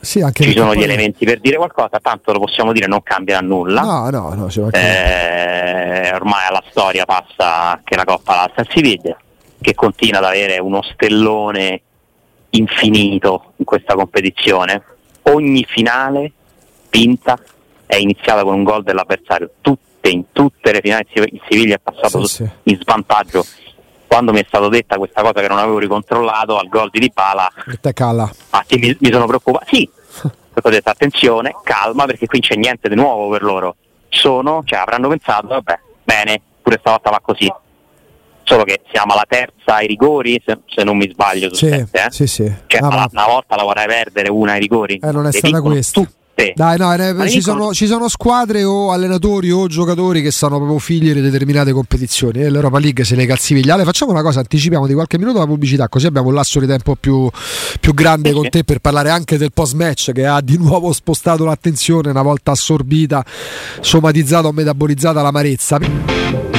Sì, 0.00 0.24
ci 0.32 0.52
sono 0.56 0.74
gli 0.74 0.82
elementi 0.82 1.24
per 1.24 1.38
dire 1.38 1.56
qualcosa, 1.56 2.00
tanto 2.02 2.32
lo 2.32 2.40
possiamo 2.40 2.72
dire 2.72 2.88
non 2.88 3.02
cambierà 3.04 3.40
nulla. 3.40 3.82
No, 3.82 4.10
no, 4.10 4.34
no, 4.34 4.50
ci 4.50 4.58
mancherebbe. 4.60 6.08
Eh, 6.08 6.14
ormai 6.14 6.46
alla 6.48 6.62
storia 6.70 7.04
passa 7.04 7.80
che 7.84 7.94
la 7.94 8.04
Coppa 8.04 8.34
l'alza 8.34 8.60
il 8.62 8.68
Siviglia, 8.72 9.16
che 9.62 9.74
continua 9.74 10.18
ad 10.18 10.24
avere 10.26 10.58
uno 10.58 10.82
stellone 10.82 11.80
infinito 12.50 13.52
in 13.56 13.64
questa 13.64 13.94
competizione. 13.94 14.82
Ogni 15.22 15.64
finale 15.66 16.32
vinta 16.90 17.38
è 17.86 17.96
iniziata 17.96 18.42
con 18.42 18.54
un 18.54 18.62
gol 18.64 18.82
dell'avversario. 18.82 19.52
Tutte, 19.60 20.10
in 20.10 20.24
tutte 20.32 20.72
le 20.72 20.80
finali 20.82 21.06
il 21.14 21.40
Siviglia 21.48 21.76
è 21.76 21.80
passato 21.82 22.24
Sì, 22.26 22.44
sì. 22.44 22.50
in 22.64 22.78
svantaggio. 22.80 23.44
Quando 24.06 24.32
mi 24.32 24.40
è 24.40 24.44
stato 24.46 24.68
detta 24.68 24.98
questa 24.98 25.22
cosa 25.22 25.40
che 25.40 25.48
non 25.48 25.56
avevo 25.58 25.78
ricontrollato 25.78 26.58
al 26.58 26.68
gol 26.68 26.90
di 26.90 26.98
Dybala, 27.00 27.50
cala. 27.94 28.24
infatti 28.24 28.76
mi, 28.76 28.94
mi 29.00 29.10
sono 29.10 29.24
preoccupato. 29.24 29.64
Sì, 29.70 29.88
ho 30.62 30.68
detto 30.68 30.90
attenzione, 30.90 31.54
calma 31.64 32.04
perché 32.04 32.26
qui 32.26 32.40
c'è 32.40 32.56
niente 32.56 32.90
di 32.90 32.94
nuovo 32.94 33.30
per 33.30 33.42
loro. 33.42 33.76
Sono, 34.10 34.60
cioè 34.66 34.80
avranno 34.80 35.08
pensato, 35.08 35.46
vabbè, 35.46 35.78
bene, 36.04 36.42
pure 36.60 36.76
stavolta 36.78 37.08
va 37.08 37.20
così. 37.22 37.50
Solo 38.52 38.64
che 38.64 38.82
siamo 38.92 39.14
alla 39.14 39.24
terza 39.26 39.76
ai 39.76 39.86
rigori, 39.86 40.38
se, 40.44 40.58
se 40.66 40.84
non 40.84 40.98
mi 40.98 41.08
sbaglio 41.10 41.48
su 41.48 41.54
Sì, 41.54 41.68
sette, 41.70 41.98
eh? 42.04 42.10
sì, 42.10 42.26
sì. 42.26 42.52
Cioè, 42.66 42.80
Ah, 42.82 42.86
una, 42.88 42.96
ma- 42.96 43.08
una 43.10 43.24
volta 43.26 43.56
la 43.56 43.62
vorrei 43.62 43.86
perdere 43.86 44.28
una 44.28 44.52
ai 44.52 44.60
rigori. 44.60 45.00
Eh, 45.02 45.10
non 45.10 45.26
è 45.26 45.32
stata 45.32 45.62
questa. 45.62 46.00
Tutte. 46.02 46.52
Dai, 46.54 46.76
no, 46.76 46.92
eh, 46.92 47.28
ci, 47.28 47.38
dicono- 47.38 47.60
sono, 47.60 47.72
ci 47.72 47.86
sono 47.86 48.08
squadre 48.08 48.62
o 48.64 48.90
allenatori 48.90 49.50
o 49.50 49.66
giocatori 49.68 50.20
che 50.22 50.30
sono 50.30 50.56
proprio 50.56 50.78
figli 50.78 51.12
di 51.14 51.20
determinate 51.22 51.72
competizioni 51.72 52.40
e 52.42 52.50
l'Europa 52.50 52.78
League 52.78 53.04
se 53.04 53.16
ne 53.16 53.24
calziviglia. 53.26 53.82
Facciamo 53.84 54.10
una 54.12 54.22
cosa, 54.22 54.40
anticipiamo 54.40 54.86
di 54.86 54.92
qualche 54.94 55.16
minuto 55.18 55.38
la 55.38 55.46
pubblicità, 55.46 55.88
così 55.88 56.06
abbiamo 56.06 56.28
un 56.28 56.34
lasso 56.34 56.58
di 56.60 56.66
tempo 56.66 56.94
più, 56.96 57.30
più 57.80 57.94
grande 57.94 58.30
Sì, 58.30 58.34
con 58.34 58.44
sì. 58.44 58.50
te 58.50 58.64
per 58.64 58.80
parlare 58.80 59.08
anche 59.10 59.38
del 59.38 59.52
post 59.52 59.74
match 59.74 60.12
che 60.12 60.26
ha 60.26 60.40
di 60.42 60.58
nuovo 60.58 60.92
spostato 60.92 61.44
l'attenzione 61.46 62.10
una 62.10 62.22
volta 62.22 62.50
assorbita, 62.50 63.24
somatizzata 63.80 64.48
o 64.48 64.52
metabolizzata 64.52 65.22
l'amarezza. 65.22 66.51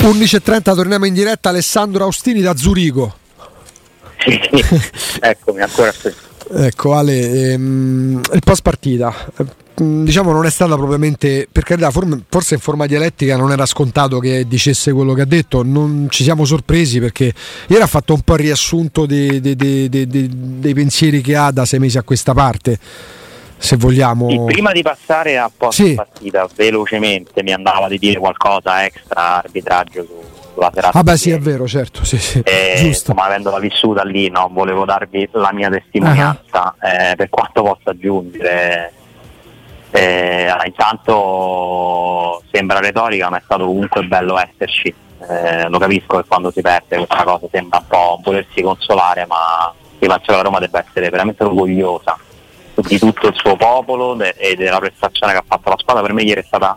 11.30 0.00 0.62
torniamo 0.74 1.04
in 1.04 1.12
diretta 1.14 1.50
Alessandro 1.50 2.04
Austini 2.04 2.40
da 2.40 2.56
Zurigo. 2.56 3.16
Sì. 4.18 4.40
Eccomi, 5.20 5.60
ancora 5.60 5.92
qui. 5.92 6.12
Ecco 6.52 6.94
Ale, 6.94 7.52
ehm, 7.52 8.20
il 8.32 8.40
post 8.42 8.62
partita, 8.62 9.14
eh, 9.38 9.82
mh, 9.82 10.04
diciamo 10.04 10.32
non 10.32 10.46
è 10.46 10.50
stata 10.50 10.74
propriamente, 10.76 11.46
per 11.50 11.62
carità, 11.64 11.90
forse 11.90 12.54
in 12.54 12.60
forma 12.60 12.86
dialettica 12.86 13.36
non 13.36 13.52
era 13.52 13.66
scontato 13.66 14.18
che 14.18 14.46
dicesse 14.48 14.90
quello 14.92 15.12
che 15.14 15.20
ha 15.20 15.26
detto, 15.26 15.62
non 15.62 16.06
ci 16.10 16.24
siamo 16.24 16.44
sorpresi 16.44 16.98
perché 16.98 17.32
ieri 17.68 17.82
ha 17.82 17.86
fatto 17.86 18.14
un 18.14 18.22
po' 18.22 18.34
il 18.34 18.40
riassunto 18.40 19.06
dei- 19.06 19.40
dei- 19.40 19.54
dei- 19.54 20.08
dei 20.08 20.74
pensieri 20.74 21.20
che 21.20 21.36
ha 21.36 21.50
da 21.52 21.64
sei 21.64 21.78
mesi 21.78 21.98
a 21.98 22.02
questa 22.02 22.32
parte, 22.34 22.78
se 23.60 23.76
vogliamo. 23.76 24.28
Sì, 24.30 24.40
prima 24.46 24.72
di 24.72 24.80
passare 24.82 25.36
a 25.38 25.50
post 25.54 25.82
Sì. 25.82 25.94
partita, 25.94 26.48
velocemente 26.56 27.42
mi 27.42 27.52
andava 27.52 27.88
di 27.88 27.98
dire 27.98 28.18
qualcosa 28.18 28.84
extra 28.86 29.36
arbitraggio 29.36 30.02
su, 30.04 30.14
sulla 30.54 30.70
serata. 30.72 30.98
Ah 30.98 31.02
beh 31.02 31.12
di 31.12 31.18
sì, 31.18 31.30
è 31.30 31.38
vero, 31.38 31.68
certo, 31.68 32.02
sì, 32.04 32.18
sì, 32.18 32.38
E, 32.42 32.72
giusto. 32.76 32.86
insomma, 32.86 33.24
avendola 33.24 33.58
vissuta 33.58 34.02
lì, 34.02 34.30
no, 34.30 34.48
volevo 34.50 34.84
darvi 34.86 35.28
la 35.32 35.52
mia 35.52 35.68
testimonianza 35.68 36.74
eh, 36.80 37.14
per 37.16 37.28
quanto 37.28 37.62
possa 37.62 37.90
aggiungere. 37.90 38.92
Eh, 39.92 40.46
allora, 40.46 40.66
intanto 40.66 42.42
sembra 42.50 42.78
retorica, 42.80 43.28
ma 43.28 43.38
è 43.38 43.42
stato 43.44 43.66
comunque 43.66 44.02
bello 44.04 44.38
esserci. 44.38 44.94
Eh, 45.28 45.68
lo 45.68 45.78
capisco 45.78 46.16
che 46.16 46.24
quando 46.26 46.50
si 46.50 46.62
perde 46.62 46.96
questa 46.96 47.24
cosa 47.24 47.46
sembra 47.52 47.78
un 47.78 47.84
po' 47.88 48.20
volersi 48.24 48.62
consolare, 48.62 49.26
ma 49.26 49.70
la 49.98 50.40
Roma 50.40 50.58
debba 50.60 50.82
essere 50.86 51.10
veramente 51.10 51.44
orgogliosa 51.44 52.16
di 52.80 52.98
tutto 52.98 53.28
il 53.28 53.34
suo 53.34 53.56
popolo 53.56 54.18
e 54.20 54.54
della 54.56 54.78
prestazione 54.78 55.32
che 55.32 55.38
ha 55.38 55.44
fatto 55.46 55.70
la 55.70 55.76
squadra. 55.78 56.02
Per 56.02 56.12
me 56.12 56.22
ieri 56.22 56.40
è 56.40 56.44
stata 56.44 56.76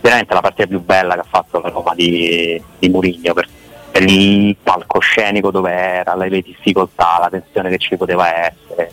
veramente 0.00 0.34
la 0.34 0.40
partita 0.40 0.66
più 0.66 0.80
bella 0.80 1.14
che 1.14 1.20
ha 1.20 1.26
fatto 1.28 1.60
la 1.60 1.68
Roma 1.68 1.94
di, 1.94 2.62
di 2.78 2.88
Murigno 2.88 3.34
per, 3.34 3.48
per 3.90 4.02
il 4.02 4.56
palcoscenico 4.62 5.50
dove 5.50 5.72
era, 5.72 6.14
le, 6.14 6.28
le 6.28 6.40
difficoltà, 6.40 7.18
la 7.20 7.28
tensione 7.28 7.70
che 7.70 7.78
ci 7.78 7.96
poteva 7.96 8.46
essere. 8.46 8.92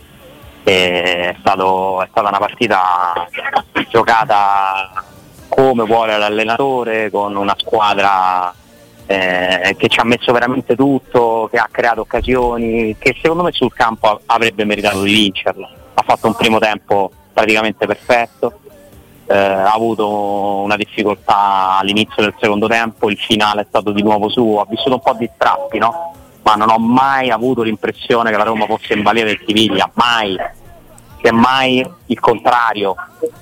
È, 0.64 1.36
stato- 1.40 2.02
è 2.02 2.08
stata 2.10 2.28
una 2.28 2.40
partita 2.40 3.28
giocata 3.90 5.04
come 5.48 5.86
vuole 5.86 6.18
l'allenatore, 6.18 7.10
con 7.10 7.36
una 7.36 7.56
squadra 7.58 8.54
eh, 9.08 9.76
che 9.78 9.88
ci 9.88 10.00
ha 10.00 10.04
messo 10.04 10.32
veramente 10.32 10.76
tutto, 10.76 11.48
che 11.50 11.58
ha 11.58 11.68
creato 11.72 12.02
occasioni, 12.02 12.96
che 13.00 13.16
secondo 13.22 13.44
me 13.44 13.52
sul 13.54 13.74
campo 13.74 14.22
avrebbe 14.26 14.66
meritato 14.66 15.02
di 15.02 15.14
vincerla. 15.14 15.70
Ha 15.94 16.04
fatto 16.04 16.28
un 16.28 16.36
primo 16.36 16.60
tempo 16.60 17.12
praticamente 17.34 17.88
perfetto, 17.88 18.60
eh, 19.26 19.36
ha 19.36 19.74
avuto 19.74 20.62
una 20.62 20.76
difficoltà 20.76 21.78
all'inizio 21.80 22.22
del 22.22 22.36
secondo 22.40 22.68
tempo, 22.68 23.10
il 23.10 23.18
finale 23.18 23.62
è 23.62 23.66
stato 23.68 23.92
di 23.92 24.04
nuovo 24.04 24.30
suo, 24.30 24.62
ha 24.62 24.66
vissuto 24.70 24.96
un 24.96 25.02
po' 25.02 25.14
di 25.14 25.30
strappi, 25.34 25.78
no? 25.78 26.14
ma 26.44 26.56
non 26.56 26.70
ho 26.70 26.80
mai 26.80 27.30
avuto 27.30 27.62
l'impressione 27.62 28.32
che 28.32 28.38
la 28.38 28.44
Roma 28.44 28.66
fosse 28.66 28.94
in 28.94 29.02
balia 29.02 29.26
del 29.26 29.42
Siviglia, 29.46 29.90
mai, 29.96 30.38
semmai 31.22 31.86
il 32.06 32.20
contrario 32.20 32.96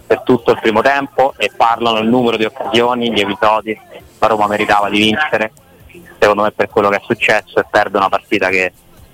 per 0.06 0.22
tutto 0.22 0.52
il 0.52 0.60
primo 0.60 0.82
tempo 0.82 1.34
e 1.38 1.52
parlano 1.56 2.00
il 2.00 2.08
numero 2.08 2.38
di 2.38 2.46
occasioni, 2.46 3.12
gli 3.12 3.20
episodi, 3.20 3.78
la 4.20 4.28
Roma 4.28 4.48
meritava 4.48 4.90
di 4.90 4.98
vincere, 4.98 5.52
secondo 6.20 6.44
me 6.44 6.52
per 6.52 6.70
quello 6.70 6.90
che 6.90 6.98
è 6.98 7.02
successo 7.04 7.60
e 7.60 7.66
perde 7.70 7.98
una 7.98 8.10
partita 8.10 8.50
che, 8.50 8.74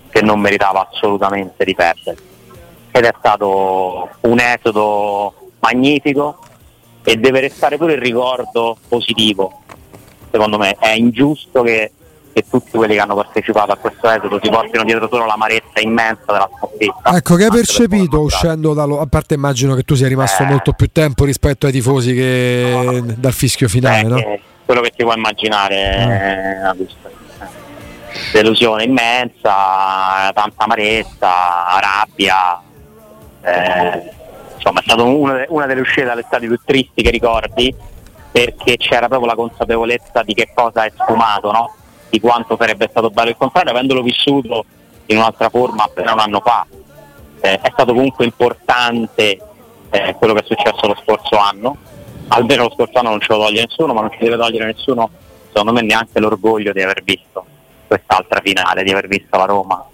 che 0.10 0.22
non 0.22 0.40
meritava 0.40 0.88
assolutamente 0.90 1.64
di 1.66 1.76
perdere. 1.76 2.18
Ed 2.92 3.06
è 3.06 3.14
stato 3.18 4.10
un 4.22 4.40
esodo 4.40 5.34
magnifico 5.60 6.40
e 7.04 7.16
deve 7.16 7.40
restare 7.42 7.78
pure 7.78 7.94
il 7.94 8.02
ricordo 8.02 8.78
positivo. 8.88 9.62
Secondo 10.30 10.58
me 10.58 10.76
è 10.80 10.92
ingiusto 10.92 11.62
che, 11.62 11.92
che 12.34 12.46
tutti 12.50 12.72
quelli 12.72 12.94
che 12.96 13.00
hanno 13.00 13.16
partecipato 13.16 13.72
a 13.72 13.76
questo 13.78 14.10
esodo 14.10 14.40
si 14.42 14.50
portino 14.50 14.84
dietro 14.84 15.08
solo 15.12 15.26
l'amarezza 15.26 15.80
immensa 15.82 16.24
della 16.28 16.50
sconfitta. 16.58 17.16
Ecco, 17.18 17.36
che 17.36 17.44
hai 17.44 17.50
per 17.50 17.58
percepito 17.60 18.20
uscendo 18.22 18.74
dallo... 18.74 19.00
A 19.02 19.06
parte 19.08 19.34
immagino 19.34 19.76
che 19.76 19.84
tu 19.84 19.96
sia 19.96 20.08
rimasto 20.08 20.44
Eh. 20.44 20.46
molto 20.48 20.74
più 20.74 20.90
tempo 20.92 21.26
rispetto 21.26 21.66
ai 21.66 21.72
tifosi 21.72 22.14
che 22.14 23.02
dal 23.18 23.34
fischio 23.34 23.68
finale, 23.68 24.04
Beh, 24.04 24.08
no? 24.10 24.40
quello 24.66 24.82
che 24.82 24.92
ti 24.96 25.04
puoi 25.04 25.16
immaginare 25.18 26.56
una 26.62 26.74
questa- 26.76 27.10
delusione 28.34 28.84
immensa, 28.84 30.32
tanta 30.34 30.64
amarezza, 30.64 31.30
rabbia. 31.80 32.62
eh, 33.44 34.12
insomma, 34.56 34.80
è 34.80 34.84
stata 34.84 35.04
una, 35.04 35.44
una 35.50 35.66
delle 35.66 35.82
uscite 35.82 36.06
dall'estate 36.06 36.46
più 36.48 36.60
tristi 36.64 37.02
che 37.02 37.10
ricordi 37.10 37.74
perché 38.32 38.78
c'era 38.78 39.08
proprio 39.08 39.28
la 39.30 39.36
consapevolezza 39.36 40.22
di 40.24 40.34
che 40.34 40.52
cosa 40.54 40.86
è 40.86 40.92
sfumato, 40.96 41.52
no? 41.52 41.76
Di 42.12 42.20
quanto 42.20 42.58
sarebbe 42.60 42.88
stato 42.92 43.10
bello 43.10 43.30
il 43.30 43.38
contrario, 43.38 43.72
avendolo 43.72 44.02
vissuto 44.02 44.66
in 45.06 45.18
un'altra 45.18 45.50
forma 45.50 45.86
appena 45.86 46.12
un 46.12 46.20
anno 46.20 46.42
fa. 46.42 46.68
Eh, 47.40 47.60
è 47.60 47.70
stato 47.72 47.94
comunque 47.94 48.26
importante 48.26 49.40
eh, 49.90 50.16
quello 50.16 50.34
che 50.34 50.42
è 50.42 50.46
successo 50.46 50.88
lo 50.88 50.98
scorso 51.04 51.38
anno, 51.38 51.78
almeno 52.28 52.64
lo 52.64 52.72
scorso 52.72 53.00
anno 53.00 53.10
non 53.10 53.22
ce 53.22 53.34
lo 53.34 53.40
toglie 53.40 53.66
nessuno, 53.66 53.94
ma 53.94 54.02
non 54.02 54.12
ci 54.12 54.20
deve 54.20 54.36
togliere 54.36 54.66
nessuno, 54.66 55.10
secondo 55.48 55.72
me 55.72 55.82
neanche 55.82 56.20
l'orgoglio 56.20 56.74
di 56.74 56.82
aver 56.82 57.02
visto 57.02 57.46
quest'altra 57.88 58.42
finale, 58.44 58.84
di 58.84 58.92
aver 58.92 59.08
visto 59.08 59.38
la 59.38 59.46
Roma 59.46 59.86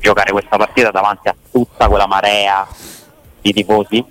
giocare 0.00 0.32
questa 0.32 0.56
partita 0.56 0.90
davanti 0.90 1.28
a 1.28 1.36
tutta 1.50 1.86
quella 1.86 2.08
marea 2.08 2.66
di 3.40 3.52
tifosi 3.52 4.04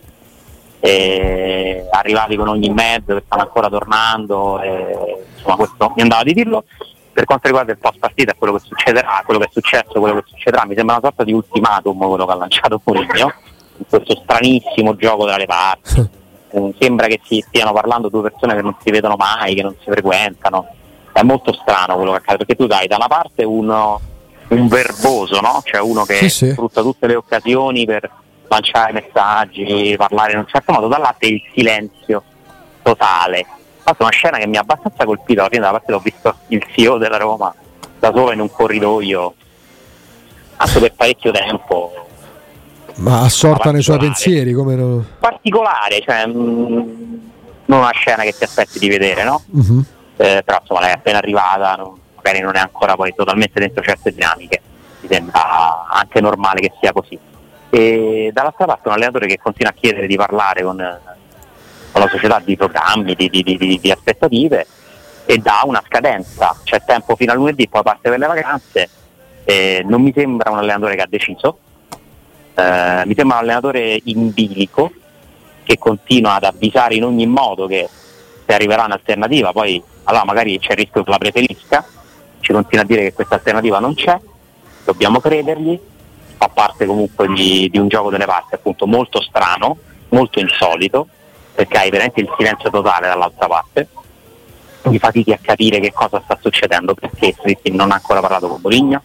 eh, 0.79 1.85
arrivati 1.91 2.35
con 2.35 2.47
ogni 2.47 2.69
mezzo 2.69 3.13
che 3.13 3.23
stanno 3.25 3.43
ancora 3.43 3.69
tornando 3.69 4.59
e, 4.61 5.25
insomma 5.35 5.55
questo 5.55 5.93
mi 5.95 6.01
andava 6.01 6.23
di 6.23 6.33
dirlo 6.33 6.63
per 7.13 7.25
quanto 7.25 7.47
riguarda 7.47 7.71
il 7.71 7.77
post 7.77 7.99
partita 7.99 8.33
quello 8.35 8.53
che 8.53 8.59
succederà 8.65 9.21
quello 9.25 9.39
che 9.39 9.47
è 9.47 9.49
successo 9.51 9.99
quello 9.99 10.15
che 10.15 10.23
succederà 10.27 10.65
mi 10.65 10.75
sembra 10.75 10.95
una 10.95 11.03
sorta 11.07 11.23
di 11.23 11.33
ultimatum 11.33 11.97
quello 12.07 12.25
che 12.25 12.31
ha 12.31 12.35
lanciato 12.35 12.81
Mourinho 12.83 13.33
in 13.77 13.85
questo 13.89 14.21
stranissimo 14.23 14.95
gioco 14.95 15.25
tra 15.25 15.37
le 15.37 15.45
parti 15.45 16.09
Eh, 16.53 16.73
sembra 16.79 17.07
che 17.07 17.21
si 17.23 17.41
stiano 17.47 17.71
parlando 17.71 18.09
due 18.09 18.23
persone 18.23 18.55
che 18.55 18.61
non 18.61 18.75
si 18.83 18.91
vedono 18.91 19.15
mai 19.15 19.55
che 19.55 19.61
non 19.63 19.73
si 19.81 19.89
frequentano 19.89 20.67
è 21.13 21.21
molto 21.23 21.53
strano 21.53 21.95
quello 21.95 22.11
che 22.11 22.17
accade 22.17 22.37
perché 22.39 22.55
tu 22.55 22.67
dai 22.67 22.87
da 22.87 22.97
una 22.97 23.07
parte 23.07 23.43
uno 23.45 23.99
un 24.49 24.67
verboso 24.67 25.39
no? 25.39 25.61
cioè 25.63 25.79
uno 25.79 26.03
che 26.03 26.15
Sì, 26.15 26.29
sì. 26.29 26.51
sfrutta 26.51 26.81
tutte 26.81 27.07
le 27.07 27.15
occasioni 27.15 27.85
per 27.85 28.09
lanciare 28.49 28.91
messaggi, 28.91 29.95
parlare 29.97 30.33
in 30.33 30.39
un 30.39 30.45
certo 30.47 30.73
modo, 30.73 30.87
dall'altro 30.89 31.25
il 31.29 31.41
silenzio 31.55 32.21
totale. 32.81 33.45
L'altro 33.91 34.05
una 34.05 34.15
scena 34.15 34.37
che 34.37 34.47
mi 34.47 34.55
ha 34.55 34.61
abbastanza 34.61 35.03
colpito, 35.03 35.41
alla 35.41 35.49
fine 35.49 35.59
della 35.59 35.73
partita 35.73 35.95
ho 35.95 35.99
visto 35.99 36.35
il 36.47 36.65
CEO 36.73 36.97
della 36.97 37.17
Roma 37.17 37.53
da 37.99 38.11
solo 38.15 38.31
in 38.31 38.39
un 38.39 38.49
corridoio, 38.49 39.33
anche 40.55 40.79
per 40.79 40.93
parecchio 40.93 41.31
tempo, 41.31 41.91
Ma 42.95 43.21
assorta 43.21 43.71
nei 43.71 43.81
suoi 43.81 43.97
pensieri, 43.99 44.53
come 44.53 44.75
no? 44.75 45.05
particolare, 45.19 46.01
cioè 46.01 46.25
mm, 46.25 46.77
non 47.65 47.79
una 47.79 47.91
scena 47.91 48.23
che 48.23 48.31
ti 48.31 48.45
aspetti 48.45 48.79
di 48.79 48.87
vedere, 48.87 49.23
no? 49.25 49.43
Mhm. 49.47 49.85
Eh, 50.17 50.41
però 50.45 50.59
insomma 50.61 50.79
lei 50.81 50.89
è 50.91 50.93
appena 50.93 51.17
arrivata, 51.17 51.75
non- 51.75 51.99
magari 52.15 52.39
non 52.39 52.55
è 52.55 52.59
ancora 52.59 52.95
poi 52.95 53.13
totalmente 53.13 53.59
dentro 53.59 53.83
certe 53.83 54.13
dinamiche, 54.13 54.61
mi 55.01 55.09
sembra 55.11 55.85
anche 55.89 56.21
normale 56.21 56.61
che 56.61 56.71
sia 56.79 56.93
così. 56.93 57.19
E 57.69 58.29
dall'altra 58.33 58.65
parte 58.65 58.87
un 58.87 58.93
allenatore 58.93 59.27
che 59.27 59.37
continua 59.37 59.71
a 59.71 59.75
chiedere 59.77 60.07
di 60.07 60.15
parlare 60.15 60.63
con, 60.63 60.77
la 61.99 62.07
società 62.07 62.41
di 62.43 62.55
programmi, 62.55 63.15
di, 63.15 63.29
di- 63.29 63.43
di- 63.43 63.57
di- 63.57 63.79
di 63.79 63.91
aspettative 63.91 64.65
e 65.25 65.37
dà 65.37 65.61
una 65.65 65.83
scadenza, 65.85 66.55
c'è 66.63 66.81
tempo 66.85 67.15
fino 67.15 67.31
a 67.31 67.35
lunedì, 67.35 67.67
poi 67.67 67.83
parte 67.83 68.09
per 68.09 68.19
le 68.19 68.27
vacanze, 68.27 68.89
Eh, 69.43 69.83
non 69.85 70.03
mi 70.03 70.13
sembra 70.15 70.51
un 70.51 70.59
allenatore 70.59 70.95
che 70.95 71.01
ha 71.01 71.07
deciso, 71.09 71.57
Eh, 72.53 73.03
mi 73.05 73.15
sembra 73.15 73.37
un 73.37 73.43
allenatore 73.43 73.99
in 74.05 74.31
bilico 74.31 74.91
che 75.63 75.77
continua 75.77 76.35
ad 76.35 76.43
avvisare 76.43 76.95
in 76.95 77.03
ogni 77.05 77.25
modo 77.25 77.65
che 77.65 77.89
se 78.45 78.53
arriverà 78.53 78.83
un'alternativa 78.85 79.51
poi 79.51 79.81
allora 80.03 80.25
magari 80.25 80.59
c'è 80.59 80.71
il 80.73 80.77
rischio 80.77 81.03
che 81.03 81.09
la 81.09 81.17
preferisca, 81.17 81.83
ci 82.39 82.51
continua 82.51 82.83
a 82.83 82.87
dire 82.87 83.01
che 83.03 83.13
questa 83.13 83.35
alternativa 83.35 83.79
non 83.79 83.93
c'è 83.95 84.19
dobbiamo 84.83 85.19
credergli, 85.19 85.79
fa 86.37 86.49
parte 86.49 86.85
comunque 86.85 87.27
di, 87.29 87.69
di 87.71 87.77
un 87.79 87.87
gioco 87.87 88.09
delle 88.09 88.25
parti 88.25 88.55
appunto 88.55 88.85
molto 88.85 89.21
strano, 89.21 89.77
molto 90.09 90.39
insolito, 90.39 91.07
perché 91.53 91.77
hai 91.77 91.89
veramente 91.89 92.21
il 92.21 92.33
silenzio 92.37 92.69
totale 92.69 93.07
dall'altra 93.07 93.47
parte, 93.47 93.87
quindi 94.81 94.99
fatichi 94.99 95.31
a 95.31 95.39
capire 95.41 95.79
che 95.79 95.91
cosa 95.91 96.21
sta 96.23 96.37
succedendo, 96.41 96.93
perché 96.93 97.33
Fritkin 97.33 97.75
non 97.75 97.91
ha 97.91 97.95
ancora 97.95 98.19
parlato 98.19 98.47
con 98.47 98.61
Boligno, 98.61 99.01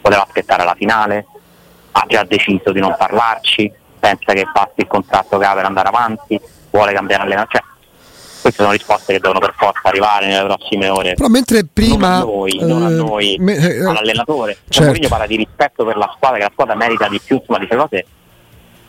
voleva 0.00 0.22
aspettare 0.22 0.64
la 0.64 0.74
finale, 0.74 1.26
ha 1.92 2.04
già 2.08 2.24
deciso 2.24 2.72
di 2.72 2.80
non 2.80 2.94
parlarci, 2.96 3.70
pensa 3.98 4.32
che 4.32 4.46
passi 4.52 4.80
il 4.80 4.86
contratto 4.86 5.38
che 5.38 5.44
ha 5.44 5.54
per 5.54 5.64
andare 5.64 5.88
avanti, 5.88 6.40
vuole 6.70 6.92
cambiare 6.92 7.24
allenatore. 7.24 7.58
Cioè, 7.58 7.70
queste 8.42 8.62
sono 8.62 8.72
risposte 8.72 9.12
che 9.12 9.20
devono 9.20 9.38
per 9.38 9.54
forza 9.56 9.82
arrivare 9.84 10.26
nelle 10.26 10.44
prossime 10.44 10.88
ore. 10.88 11.14
Però 11.14 11.28
mentre 11.28 11.64
prima 11.72 12.18
non 12.18 12.20
a 12.20 12.24
noi, 12.24 12.58
eh, 12.58 12.64
non 12.64 12.82
a 12.82 12.88
noi 12.88 13.36
me, 13.38 13.56
eh, 13.56 13.84
all'allenatore. 13.84 14.54
Cioè, 14.54 14.64
certo. 14.68 14.88
Mourinho 14.88 15.08
parla 15.08 15.26
di 15.26 15.36
rispetto 15.36 15.84
per 15.84 15.96
la 15.96 16.10
squadra, 16.16 16.38
che 16.38 16.44
la 16.44 16.50
squadra 16.52 16.74
merita 16.74 17.08
di 17.08 17.20
più, 17.24 17.40
ma 17.46 17.58
dice 17.58 17.76
cose 17.76 18.06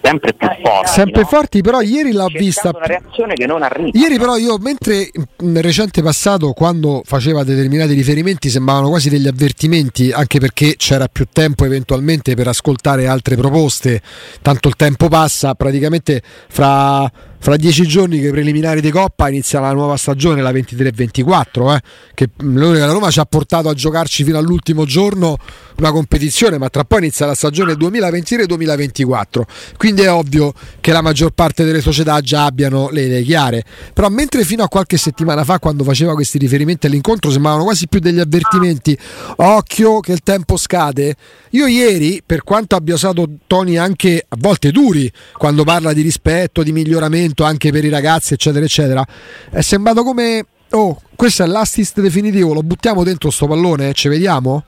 sempre 0.04 0.34
più 0.34 0.48
forti. 0.62 0.92
sempre 0.92 1.22
no? 1.22 1.28
forti, 1.28 1.62
però 1.62 1.82
ieri 1.82 2.12
l'ho 2.12 2.28
C'è 2.28 2.38
vista. 2.38 2.70
stata 2.70 2.78
una 2.78 2.86
reazione 2.86 3.34
che 3.36 3.46
non 3.46 3.64
arriva. 3.64 3.98
Ieri 3.98 4.18
però 4.18 4.36
io, 4.36 4.58
mentre 4.60 5.10
nel 5.38 5.64
recente 5.64 6.02
passato, 6.02 6.52
quando 6.52 7.02
faceva 7.06 7.44
determinati 7.44 7.94
riferimenti, 7.94 8.50
sembravano 8.50 8.90
quasi 8.90 9.10
degli 9.10 9.28
avvertimenti, 9.28 10.12
anche 10.12 10.40
perché 10.40 10.76
c'era 10.76 11.08
più 11.08 11.26
tempo 11.32 11.64
eventualmente 11.64 12.36
per 12.36 12.50
ascoltare 12.50 13.08
altre 13.08 13.36
proposte, 13.38 14.02
tanto 14.42 14.68
il 14.68 14.76
tempo 14.76 15.08
passa, 15.08 15.56
praticamente 15.56 16.22
fra, 16.50 17.10
fra 17.44 17.58
dieci 17.58 17.86
giorni 17.86 18.22
che 18.22 18.28
i 18.28 18.32
preliminari 18.32 18.80
di 18.80 18.90
Coppa 18.90 19.28
inizia 19.28 19.60
la 19.60 19.74
nuova 19.74 19.98
stagione, 19.98 20.42
la 20.42 20.54
23-24, 20.54 21.76
eh, 21.76 21.82
che 22.14 22.30
la 22.38 22.86
Roma 22.86 23.12
ci 23.12 23.20
ha 23.20 23.26
portato 23.26 23.68
a 23.68 23.74
giocarci 23.74 24.24
fino 24.24 24.38
all'ultimo 24.38 24.86
giorno 24.86 25.36
una 25.76 25.92
competizione, 25.92 26.58
ma 26.58 26.70
tra 26.70 26.86
poi 26.86 27.00
inizia 27.00 27.26
la 27.26 27.36
stagione 27.36 27.74
2023-2024, 27.74 29.42
quindi 29.76 30.04
è 30.04 30.10
ovvio 30.10 30.54
che 30.80 30.94
la 30.94 31.02
maggior 31.02 31.32
parte 31.32 31.66
delle 31.66 31.82
società 31.82 32.22
già 32.22 32.46
abbiano 32.46 32.88
le 32.92 33.02
idee 33.02 33.24
chiare, 33.24 33.66
però 33.92 34.08
mentre 34.08 34.46
fino 34.46 34.64
a 34.64 34.70
qualche 34.70 34.96
settimana 34.96 35.44
fa 35.44 35.60
quando 35.60 35.84
faceva 35.84 36.14
questi 36.14 36.38
riferimenti 36.38 36.86
all'incontro 36.86 37.30
sembravano 37.30 37.66
quasi 37.66 37.90
più 37.90 38.00
degli 38.00 38.22
avvertimenti, 38.22 38.98
occhio 39.36 40.00
che 40.00 40.14
il 40.14 40.22
tempo 40.24 40.56
scade, 40.56 41.14
io 41.50 41.68
ieri 41.68 42.24
per 42.26 42.44
quanto 42.44 42.78
abbia 42.78 42.94
usato 42.94 43.28
toni 43.48 43.78
anche 43.78 44.26
a 44.26 44.38
volte 44.40 44.72
duri 44.72 45.12
quando 45.34 45.66
parla 45.66 45.92
di 45.92 46.02
rispetto, 46.02 46.64
di 46.64 46.72
miglioramento 46.72 47.32
anche 47.42 47.72
per 47.72 47.84
i 47.84 47.90
ragazzi 47.90 48.34
eccetera 48.34 48.64
eccetera, 48.64 49.06
è 49.50 49.62
sembrato 49.62 50.04
come 50.04 50.46
oh 50.72 51.02
questo 51.16 51.44
è 51.44 51.46
l'assist 51.48 52.00
definitivo, 52.02 52.54
lo 52.54 52.62
buttiamo 52.62 53.04
dentro 53.04 53.32
sto 53.32 53.48
pallone 53.48 53.90
e 53.90 53.94
ci 53.94 54.10
vediamo? 54.10 54.64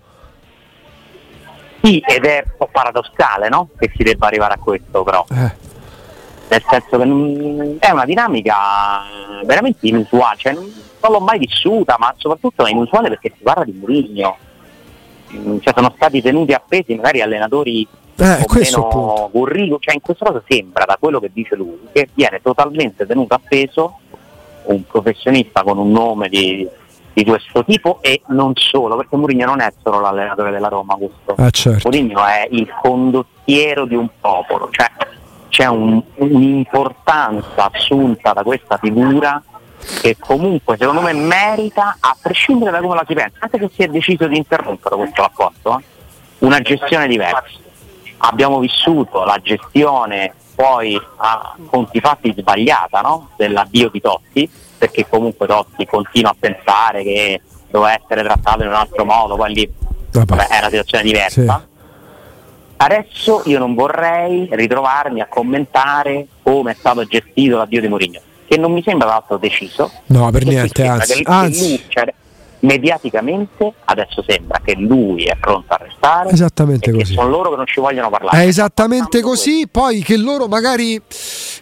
Sì, 1.85 1.99
ed 1.99 2.25
è 2.25 2.43
un 2.43 2.53
po' 2.57 2.69
paradossale 2.71 3.47
no? 3.47 3.69
che 3.77 3.91
si 3.95 4.01
debba 4.01 4.25
arrivare 4.25 4.55
a 4.55 4.57
questo 4.57 5.03
però. 5.03 5.23
Eh. 5.29 5.63
Nel 6.47 6.63
senso 6.67 6.97
che 6.97 7.77
è 7.79 7.91
una 7.91 8.05
dinamica 8.05 8.55
veramente 9.45 9.87
inusuale, 9.87 10.37
cioè, 10.37 10.53
non 10.53 10.71
l'ho 11.01 11.19
mai 11.19 11.37
vissuta, 11.37 11.95
ma 11.99 12.13
soprattutto 12.17 12.65
è 12.65 12.71
inusuale 12.71 13.09
perché 13.09 13.31
si 13.35 13.43
parla 13.43 13.63
di 13.63 13.73
Mourinho. 13.73 14.37
Mm, 15.33 15.57
Cioè, 15.59 15.73
sono 15.75 15.93
stati 15.95 16.21
tenuti 16.21 16.53
appesi 16.53 16.95
magari 16.95 17.21
allenatori 17.21 17.87
Eh, 18.17 18.41
o 18.41 18.45
questo 18.45 18.87
meno 18.87 19.29
curriculum, 19.31 19.77
cioè 19.79 19.93
in 19.93 20.01
questo 20.01 20.23
caso 20.23 20.43
sembra 20.47 20.85
da 20.85 20.97
quello 20.97 21.19
che 21.19 21.31
dice 21.33 21.55
lui 21.55 21.77
che 21.91 22.07
viene 22.13 22.39
totalmente 22.41 23.05
tenuto 23.05 23.33
appeso 23.33 23.99
un 24.63 24.85
professionista 24.85 25.63
con 25.63 25.77
un 25.77 25.91
nome 25.91 26.29
di, 26.29 26.67
di 27.13 27.23
questo 27.25 27.63
tipo 27.65 27.99
e 28.01 28.21
non 28.27 28.53
solo, 28.55 28.95
perché 28.95 29.15
Mourinho 29.15 29.45
non 29.45 29.61
è 29.61 29.71
solo 29.83 29.99
l'allenatore 29.99 30.51
della 30.51 30.69
Roma, 30.69 30.95
questo. 30.95 31.35
Ah, 31.37 31.49
certo. 31.49 31.89
Mourinho 31.89 32.25
è 32.25 32.47
il 32.51 32.67
condottiero 32.81 33.85
di 33.85 33.95
un 33.95 34.07
popolo, 34.19 34.69
cioè 34.71 34.89
c'è 35.49 35.65
un- 35.67 36.01
un'importanza 36.15 37.69
assunta 37.71 38.33
da 38.33 38.43
questa 38.43 38.77
figura 38.77 39.41
che 40.01 40.17
comunque 40.19 40.77
secondo 40.77 41.01
me 41.01 41.13
merita, 41.13 41.97
a 41.99 42.17
prescindere 42.19 42.71
da 42.71 42.79
come 42.81 42.95
la 42.95 43.03
si 43.07 43.13
pensa, 43.13 43.37
anche 43.39 43.59
se 43.59 43.69
si 43.73 43.83
è 43.83 43.87
deciso 43.87 44.25
di 44.27 44.37
interrompere 44.37 44.95
questo 44.95 45.21
rapporto, 45.21 45.77
eh, 45.77 45.83
una 46.39 46.59
gestione 46.61 47.07
diversa. 47.07 47.63
Abbiamo 48.17 48.59
vissuto 48.59 49.23
la 49.23 49.39
gestione 49.41 50.33
poi 50.55 50.99
a 51.17 51.55
conti 51.65 51.99
fatti 51.99 52.33
sbagliata 52.35 53.01
no? 53.01 53.29
dell'addio 53.35 53.89
di 53.89 53.99
Totti, 53.99 54.49
perché 54.77 55.07
comunque 55.07 55.45
Totti 55.47 55.85
continua 55.85 56.31
a 56.31 56.35
pensare 56.39 57.03
che 57.03 57.41
doveva 57.69 57.93
essere 57.93 58.23
trattato 58.23 58.63
in 58.63 58.69
un 58.69 58.75
altro 58.75 59.03
modo, 59.03 59.35
poi 59.35 59.53
lì 59.53 59.73
Vabbè. 60.11 60.35
vabbè, 60.35 60.47
è 60.47 60.57
una 60.59 60.69
situazione 60.69 61.03
diversa. 61.03 61.41
Sì. 61.41 61.73
Adesso 62.77 63.43
io 63.45 63.59
non 63.59 63.73
vorrei 63.73 64.47
ritrovarmi 64.51 65.21
a 65.21 65.27
commentare 65.27 66.27
come 66.41 66.71
è 66.71 66.75
stato 66.75 67.05
gestito 67.05 67.57
l'addio 67.57 67.81
di 67.81 67.87
Mourinho, 67.87 68.19
che 68.47 68.57
non 68.57 68.71
mi 68.71 68.83
sembra 68.83 69.07
l'altro 69.07 69.37
deciso. 69.37 69.91
No, 70.07 70.29
per 70.31 70.45
niente, 70.45 70.85
anzi, 70.85 71.21
anzi. 71.23 71.69
lui, 71.69 71.85
cioè, 71.87 72.13
mediaticamente 72.65 73.73
adesso 73.85 74.23
sembra 74.27 74.59
che 74.63 74.75
lui 74.75 75.23
è 75.25 75.35
pronto 75.39 75.73
a 75.73 75.77
restare 75.77 76.29
Esattamente 76.29 76.89
e 76.89 76.93
che 76.93 76.99
così. 76.99 77.13
sono 77.13 77.29
loro 77.29 77.51
che 77.51 77.55
non 77.55 77.65
ci 77.65 77.79
vogliono 77.79 78.09
parlare. 78.09 78.43
È 78.43 78.47
esattamente 78.47 79.21
così, 79.21 79.67
poi 79.69 80.01
che 80.01 80.17
loro 80.17 80.47
magari 80.47 80.99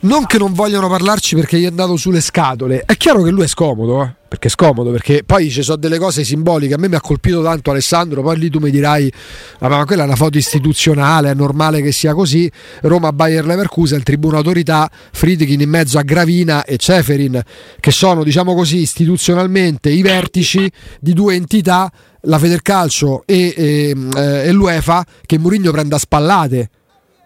non 0.02 0.26
che 0.26 0.38
non 0.38 0.54
vogliono 0.54 0.88
parlarci 0.90 1.36
perché 1.36 1.58
gli 1.58 1.66
è 1.66 1.68
andato 1.68 1.96
sulle 1.98 2.22
scatole. 2.22 2.84
È 2.86 2.96
chiaro 2.96 3.22
che 3.22 3.30
lui 3.30 3.44
è 3.44 3.48
scomodo, 3.48 4.02
eh, 4.04 4.14
perché 4.34 4.48
è 4.48 4.52
scomodo, 4.52 4.90
perché 4.90 5.22
poi 5.24 5.52
ci 5.52 5.62
sono 5.62 5.78
delle 5.78 6.00
cose 6.00 6.24
simboliche. 6.24 6.74
A 6.74 6.78
me 6.80 6.90
mi 6.90 6.96
ha 6.96 7.02
colpito 7.02 7.44
tanto 7.44 7.70
Alessandro, 7.70 8.24
poi 8.24 8.40
lì 8.40 8.50
tu 8.50 8.58
mi 8.58 8.72
dirai, 8.72 9.14
"Ah, 9.60 9.68
ma 9.70 9.86
quella 9.86 10.02
è 10.02 10.06
una 10.08 10.16
foto 10.16 10.40
istituzionale, 10.40 11.30
è 11.30 11.36
normale 11.36 11.84
che 11.84 11.92
sia 11.92 12.16
così. 12.16 12.52
Roma 12.82 13.12
Bayer 13.14 13.46
Leverkusen, 13.46 14.02
Tribuna 14.02 14.38
Autorità, 14.38 14.90
Friedkin 15.12 15.62
in 15.62 15.70
mezzo 15.70 16.00
a 16.00 16.02
Gravina 16.02 16.64
e 16.64 16.78
Ceferin, 16.78 17.40
che 17.80 17.92
sono, 17.92 18.24
diciamo 18.24 18.56
così, 18.56 18.78
istituzionalmente 18.78 19.92
i 19.92 20.02
vertici 20.02 20.70
di 21.00 21.14
due 21.14 21.36
entità 21.36 21.92
la 22.22 22.40
Federcalcio 22.40 23.24
e, 23.28 23.54
e, 23.56 23.96
eh, 24.16 24.48
e 24.48 24.52
l'UEFA 24.52 25.06
che 25.28 25.38
Mourinho 25.38 25.70
prende 25.70 25.94
a 25.94 26.00
spallate. 26.00 26.70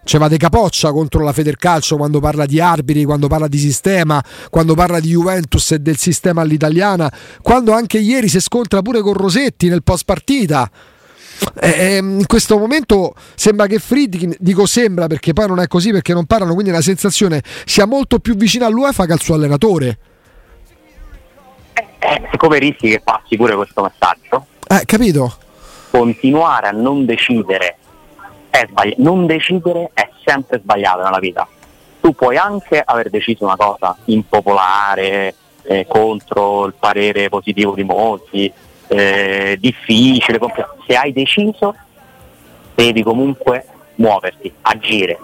Cioè 0.08 0.22
va 0.22 0.30
de 0.30 0.38
capoccia 0.38 0.94
contro 0.94 1.22
la 1.22 1.34
Federcalcio 1.34 1.98
quando 1.98 2.22
parla 2.22 2.46
di 2.46 2.62
arbitri, 2.62 3.04
quando 3.04 3.28
parla 3.28 3.50
di 3.50 3.58
sistema, 3.58 4.24
quando 4.50 4.74
parla 4.74 5.02
di 5.02 5.10
Juventus 5.10 5.72
e 5.72 5.80
del 5.80 5.98
sistema 5.98 6.40
all'italiana, 6.40 7.12
quando 7.42 7.74
anche 7.74 7.98
ieri 7.98 8.30
si 8.30 8.40
scontra 8.40 8.82
pure 8.82 9.02
con 9.02 9.12
Rosetti 9.12 9.68
nel 9.68 9.84
post 9.84 10.06
partita. 10.06 10.72
Eh, 11.60 11.98
in 11.98 12.24
questo 12.26 12.58
momento 12.58 13.16
sembra 13.36 13.68
che 13.68 13.80
Friedkin, 13.80 14.34
dico 14.40 14.66
sembra 14.66 15.08
perché 15.08 15.34
poi 15.34 15.48
non 15.48 15.60
è 15.60 15.68
così 15.68 15.92
perché 15.92 16.14
non 16.14 16.26
parlano, 16.26 16.54
quindi 16.54 16.72
la 16.72 16.82
sensazione 16.82 17.44
sia 17.66 17.86
molto 17.86 18.20
più 18.20 18.38
vicina 18.38 18.66
all'UEFA 18.66 19.06
che 19.06 19.12
al 19.12 19.20
suo 19.20 19.36
allenatore. 19.36 19.98
Eh, 22.00 22.28
siccome 22.32 22.60
rischi 22.60 22.92
che 22.92 23.02
passi 23.04 23.36
pure 23.36 23.56
questo 23.58 23.82
messaggio, 23.84 24.46
Eh, 24.70 24.86
capito? 24.86 25.36
continuare 25.90 26.68
a 26.70 26.72
non 26.72 27.06
decidere 27.06 27.76
è 28.62 28.68
sbagliato. 28.70 29.02
Non 29.02 29.26
decidere 29.26 29.92
è 29.94 30.10
sempre 30.26 30.60
sbagliato 30.60 31.04
nella 31.04 31.20
vita. 31.20 31.48
Tu 32.02 32.14
puoi 32.14 32.38
anche 32.38 32.82
aver 32.84 33.10
deciso 33.10 33.44
una 33.44 33.56
cosa 33.56 33.96
impopolare, 34.06 35.34
eh, 35.64 35.86
contro 35.88 36.66
il 36.66 36.74
parere 36.80 37.28
positivo 37.30 37.74
di 37.74 37.84
molti, 37.84 38.52
eh, 38.88 39.58
difficile, 39.60 40.38
compl- 40.38 40.66
se 40.88 40.96
hai 40.96 41.12
deciso 41.12 41.76
devi 42.76 43.04
comunque 43.04 43.66
muoverti, 43.96 44.54
agire. 44.62 45.20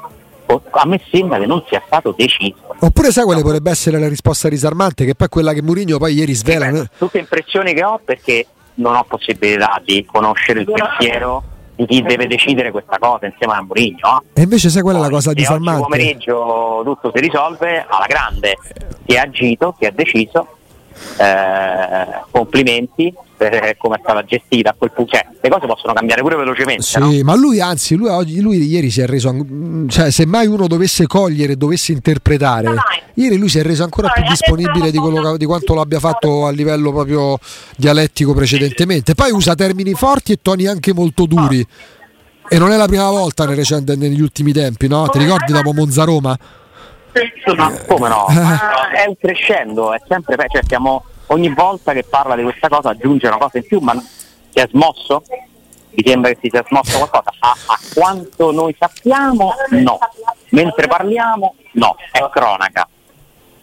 O- 0.48 0.62
A 0.72 0.86
me 0.86 1.00
sembra 1.10 1.40
che 1.40 1.46
non 1.46 1.64
sia 1.70 1.82
stato 1.86 2.14
deciso. 2.18 2.76
Oppure 2.80 3.12
sai 3.12 3.24
quale 3.24 3.42
potrebbe 3.42 3.70
essere 3.72 3.98
la 4.00 4.10
risposta 4.10 4.50
risarmante, 4.50 5.06
che 5.06 5.16
poi 5.16 5.28
è 5.28 5.30
quella 5.30 5.54
che 5.54 5.62
Mourinho 5.62 5.98
poi 5.98 6.14
ieri 6.16 6.34
svela. 6.34 6.70
no? 6.70 6.86
Tutte 6.98 7.20
impressioni 7.20 7.74
che 7.74 7.84
ho 7.84 8.00
perché 8.04 8.48
non 8.76 8.96
ho 8.96 9.04
possibilità 9.08 9.80
di 9.86 10.04
conoscere 10.06 10.62
il 10.62 10.66
pensiero 10.72 11.44
di 11.76 11.86
chi 11.86 12.02
deve 12.02 12.28
decidere 12.28 12.72
questa 12.72 12.98
cosa 13.00 13.26
insieme 13.26 13.54
a 13.54 13.62
Mourinho. 13.62 13.98
no? 14.02 14.24
E 14.34 14.42
invece 14.42 14.70
sai 14.70 14.82
qual 14.82 14.96
è 14.96 15.00
la 15.00 15.10
cosa 15.10 15.30
se 15.30 15.36
disarmante? 15.36 15.82
Oggi 15.82 15.90
pomeriggio 15.90 16.82
tutto 16.84 17.12
si 17.14 17.22
risolve 17.22 17.86
alla 17.88 18.06
grande. 18.08 18.58
Chi 19.06 19.18
ha 19.18 19.24
agito, 19.24 19.76
chi 19.78 19.86
ha 19.86 19.92
deciso, 19.92 20.58
eh, 21.18 22.22
complimenti 22.32 23.14
per 23.36 23.76
come 23.78 23.98
è 23.98 24.00
stata 24.02 24.24
gestita 24.24 24.70
a 24.72 24.76
quel 24.78 24.92
punto. 24.92 25.12
Cioè, 25.12 25.26
le 25.42 25.50
cose 25.50 25.66
possono 25.66 25.94
cambiare 25.94 26.22
pure 26.22 26.36
velocemente. 26.36 26.84
Sì, 26.84 27.00
no? 27.00 27.12
ma 27.24 27.36
lui 27.36 27.60
anzi, 27.60 27.96
lui, 27.96 28.08
oggi, 28.10 28.40
lui 28.40 28.64
ieri 28.64 28.90
si 28.90 29.02
è 29.02 29.06
reso, 29.06 29.30
an- 29.30 29.88
cioè 29.90 30.12
se 30.12 30.26
mai 30.26 30.48
uno 30.48 30.68
dovesse 30.68 31.08
cogliere, 31.08 31.58
dovesse 31.58 31.92
interpretare, 31.92 32.74
ieri 33.16 33.38
lui 33.38 33.50
si 33.50 33.60
è 33.60 33.64
reso 33.64 33.84
ancora 33.84 34.10
più 34.10 34.24
disponibile 34.24 34.92
di, 34.92 34.98
quello 34.98 35.36
di 35.38 35.46
quanto 35.46 35.74
l'abbia 35.74 36.00
fatto 36.00 36.46
a 36.46 36.52
livello 36.52 36.92
proprio 36.92 37.38
dialettico 37.76 38.34
precedentemente. 38.34 39.14
Poi 39.16 39.32
usa 39.32 39.56
termini 39.56 39.94
forti 39.94 40.34
e 40.34 40.40
toni 40.42 40.66
anche 40.66 40.94
molto 40.94 41.26
duri. 41.26 41.66
E 42.50 42.58
non 42.58 42.72
è 42.72 42.78
la 42.78 42.88
prima 42.88 43.10
volta 43.10 43.46
nel 43.46 43.56
recente- 43.56 43.96
negli 43.96 44.22
ultimi 44.22 44.52
tempi, 44.52 44.88
no? 44.88 45.08
Ti 45.08 45.18
ricordi 45.18 45.54
dopo 45.54 45.74
Monza 45.74 46.04
Roma? 46.04 46.38
Ma 47.56 47.72
come 47.88 48.10
no? 48.10 48.26
Ma 48.30 48.92
È 48.92 49.06
un 49.08 49.16
crescendo, 49.18 49.94
è 49.94 50.02
sempre 50.08 50.36
cioè 50.50 50.64
stiamo 50.64 51.04
ogni 51.28 51.50
volta 51.50 51.94
che 51.94 52.04
parla 52.04 52.36
di 52.36 52.44
questa 52.44 52.68
cosa 52.68 52.90
aggiunge 52.90 53.28
una 53.28 53.38
cosa 53.38 53.58
in 53.58 53.66
più, 53.66 53.80
ma 53.80 53.94
si 53.94 54.60
è 54.60 54.68
smosso? 54.70 55.24
Vi 55.92 56.04
sembra 56.06 56.32
che 56.32 56.40
si 56.42 56.50
sia 56.52 56.64
smosso 56.68 56.98
qualcosa? 56.98 57.32
A, 57.40 57.56
a 57.68 57.80
quanto 57.94 58.52
noi 58.52 58.76
sappiamo, 58.78 59.54
no. 59.70 60.00
Mentre 60.50 60.88
parliamo, 60.88 61.56
no, 61.74 61.96
è 62.12 62.20
cronaca. 62.32 62.88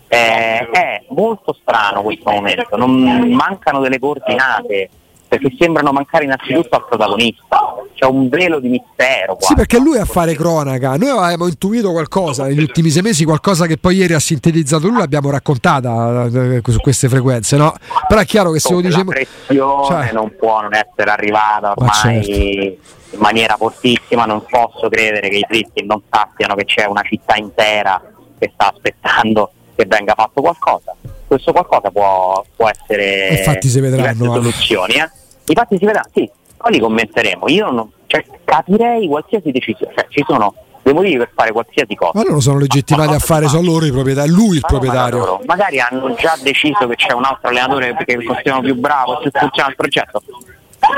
Eh, 0.06 0.68
è 0.70 1.04
molto 1.10 1.56
strano 1.60 2.02
questo 2.02 2.30
momento, 2.30 2.76
non 2.76 3.30
mancano 3.30 3.80
delle 3.80 3.98
coordinate 3.98 4.90
perché 5.28 5.54
sembrano 5.56 5.92
mancare 5.92 6.24
innanzitutto 6.24 6.74
al 6.74 6.86
protagonista. 6.86 7.76
C'è 8.00 8.06
un 8.06 8.30
velo 8.30 8.60
di 8.60 8.70
mistero. 8.70 9.36
Sì, 9.40 9.52
perché 9.54 9.78
lui 9.78 9.98
a 9.98 10.06
fare 10.06 10.34
cronaca. 10.34 10.96
Noi 10.96 11.10
avevamo 11.10 11.46
intuito 11.46 11.92
qualcosa 11.92 12.46
negli 12.46 12.60
ultimi 12.60 12.88
sei 12.88 13.02
mesi, 13.02 13.24
qualcosa 13.24 13.66
che 13.66 13.76
poi 13.76 13.96
ieri 13.96 14.14
ha 14.14 14.18
sintetizzato 14.18 14.88
lui, 14.88 14.96
l'abbiamo 14.96 15.28
raccontata 15.28 16.24
eh, 16.24 16.62
su 16.66 16.80
queste 16.80 17.10
frequenze, 17.10 17.58
no? 17.58 17.74
Però 18.08 18.18
è 18.18 18.24
chiaro 18.24 18.52
che 18.52 18.58
se 18.58 18.72
lo 18.72 18.80
diciamo. 18.80 19.12
La 19.12 19.20
pressione 19.20 19.86
cioè... 19.86 20.12
non 20.12 20.34
può 20.34 20.62
non 20.62 20.72
essere 20.72 21.10
arrivata 21.10 21.74
ormai 21.76 22.24
certo. 22.24 22.30
in 22.30 23.18
maniera 23.18 23.56
fortissima. 23.58 24.24
Non 24.24 24.46
posso 24.48 24.88
credere 24.88 25.28
che 25.28 25.36
i 25.36 25.46
dritti 25.46 25.84
non 25.84 26.00
sappiano 26.08 26.54
che 26.54 26.64
c'è 26.64 26.86
una 26.86 27.02
città 27.02 27.36
intera 27.36 28.00
che 28.38 28.50
sta 28.54 28.72
aspettando 28.72 29.52
che 29.76 29.84
venga 29.86 30.14
fatto 30.14 30.40
qualcosa. 30.40 30.96
Questo 31.26 31.52
qualcosa 31.52 31.90
può, 31.90 32.42
può 32.56 32.66
essere 32.66 33.36
Infatti 33.36 33.68
si 33.68 33.78
vedranno 33.80 34.32
soluzioni, 34.32 34.94
eh? 34.94 35.10
I 35.44 35.54
fatti 35.54 35.76
si 35.76 35.84
vedranno, 35.84 36.08
sì, 36.14 36.30
poi 36.60 36.72
li 36.72 36.78
commenteremo. 36.78 37.48
Io 37.48 37.70
non, 37.70 37.90
cioè, 38.06 38.22
capirei 38.44 39.06
qualsiasi 39.08 39.50
decisione, 39.50 39.94
cioè, 39.96 40.06
ci 40.10 40.24
sono 40.26 40.54
dei 40.82 40.92
motivi 40.92 41.16
per 41.16 41.30
fare 41.34 41.52
qualsiasi 41.52 41.94
cosa. 41.94 42.12
Ma 42.14 42.22
loro 42.22 42.40
sono 42.40 42.58
legittimati 42.58 43.14
a 43.14 43.18
fare, 43.18 43.48
sono 43.48 43.62
loro 43.62 43.86
i 43.86 43.90
proprietari, 43.90 44.28
lui 44.30 44.56
il 44.56 44.64
proprietario. 44.66 45.18
Loro, 45.18 45.40
magari 45.46 45.80
hanno 45.80 46.14
già 46.14 46.36
deciso 46.42 46.86
che 46.86 46.96
c'è 46.96 47.12
un 47.12 47.24
altro 47.24 47.48
allenatore 47.48 47.94
perché 47.94 48.22
considerano 48.22 48.62
più 48.62 48.74
bravo, 48.74 49.20
se 49.22 49.30
funziona 49.32 49.70
il 49.70 49.76
progetto. 49.76 50.22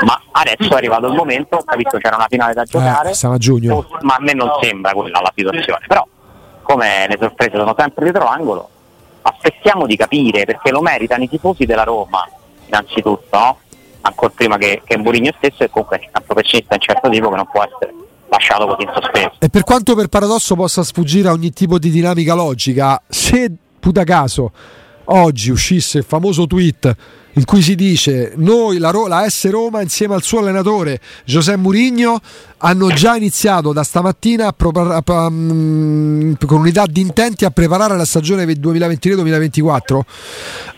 Ma 0.05 0.21
adesso 0.31 0.73
è 0.73 0.77
arrivato 0.77 1.07
il 1.07 1.13
momento, 1.13 1.57
ho 1.57 1.63
capito 1.63 1.97
c'era 1.97 2.15
una 2.15 2.27
finale 2.29 2.53
da 2.53 2.63
giocare, 2.63 3.11
eh, 3.11 3.27
a 3.27 3.37
giugno. 3.37 3.85
ma 4.01 4.15
a 4.15 4.21
me 4.21 4.33
non 4.33 4.49
sembra 4.61 4.91
quella 4.91 5.19
la 5.21 5.31
situazione. 5.35 5.85
Però, 5.87 6.05
come 6.61 7.07
le 7.07 7.17
sorprese 7.19 7.57
sono 7.57 7.75
sempre 7.77 8.03
dietro 8.05 8.23
l'angolo, 8.23 8.69
aspettiamo 9.21 9.85
di 9.85 9.95
capire 9.95 10.45
perché 10.45 10.71
lo 10.71 10.81
meritano 10.81 11.23
i 11.23 11.29
tifosi 11.29 11.65
della 11.65 11.83
Roma, 11.83 12.27
innanzitutto, 12.65 13.37
no? 13.37 13.57
Ancora 14.03 14.31
prima 14.35 14.57
che, 14.57 14.81
che 14.85 14.97
Mourinho 14.97 15.31
stesso 15.37 15.63
e 15.63 15.69
comunque 15.69 15.97
è 15.99 16.09
un 16.17 16.25
professionista 16.25 16.75
di 16.75 16.85
un 16.85 16.93
certo 16.93 17.09
tipo 17.09 17.29
che 17.29 17.35
non 17.35 17.47
può 17.51 17.63
essere 17.63 17.93
lasciato 18.29 18.65
così 18.67 18.83
in 18.83 18.91
sospeso. 18.93 19.31
E 19.39 19.49
per 19.49 19.63
quanto 19.63 19.95
per 19.95 20.07
paradosso 20.07 20.55
possa 20.55 20.83
sfuggire 20.83 21.27
a 21.27 21.31
ogni 21.31 21.51
tipo 21.51 21.77
di 21.77 21.89
dinamica 21.89 22.33
logica, 22.33 23.01
se 23.07 23.51
puta 23.79 24.03
caso 24.03 24.51
oggi 25.05 25.51
uscisse 25.51 25.99
il 25.99 26.05
famoso 26.07 26.47
tweet 26.47 26.95
in 27.33 27.45
cui 27.45 27.61
si 27.61 27.75
dice 27.75 28.33
noi 28.35 28.77
la, 28.77 28.91
Ro- 28.91 29.07
la 29.07 29.27
S 29.27 29.49
Roma 29.49 29.81
insieme 29.81 30.13
al 30.13 30.21
suo 30.21 30.39
allenatore 30.39 30.99
Giuseppe 31.25 31.57
Murigno 31.57 32.19
hanno 32.57 32.89
già 32.89 33.15
iniziato 33.15 33.73
da 33.73 33.83
stamattina 33.83 34.47
a 34.47 34.53
pro- 34.53 34.69
a, 34.69 35.01
a, 35.03 35.25
um, 35.25 36.35
con 36.45 36.59
unità 36.59 36.85
di 36.85 37.01
intenti 37.01 37.45
a 37.45 37.49
preparare 37.49 37.97
la 37.97 38.05
stagione 38.05 38.45
2023-2024 38.45 39.99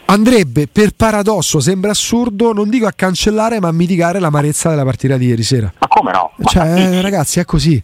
andrebbe 0.06 0.68
per 0.68 0.92
paradosso 0.96 1.60
sembra 1.60 1.92
assurdo 1.92 2.54
non 2.54 2.70
dico 2.70 2.88
a 2.88 2.94
cancellare 2.96 3.60
ma 3.60 3.68
a 3.68 3.74
mitigare 3.74 4.20
l'amarezza 4.20 4.70
della 4.70 4.84
partita 4.84 5.18
di 5.18 5.28
ieri 5.28 5.44
sera. 5.44 5.72
Ma 5.78 5.88
come 5.88 6.12
no? 6.12 6.32
cioè 6.46 7.02
ragazzi 7.02 7.40
è 7.40 7.46
così 7.46 7.84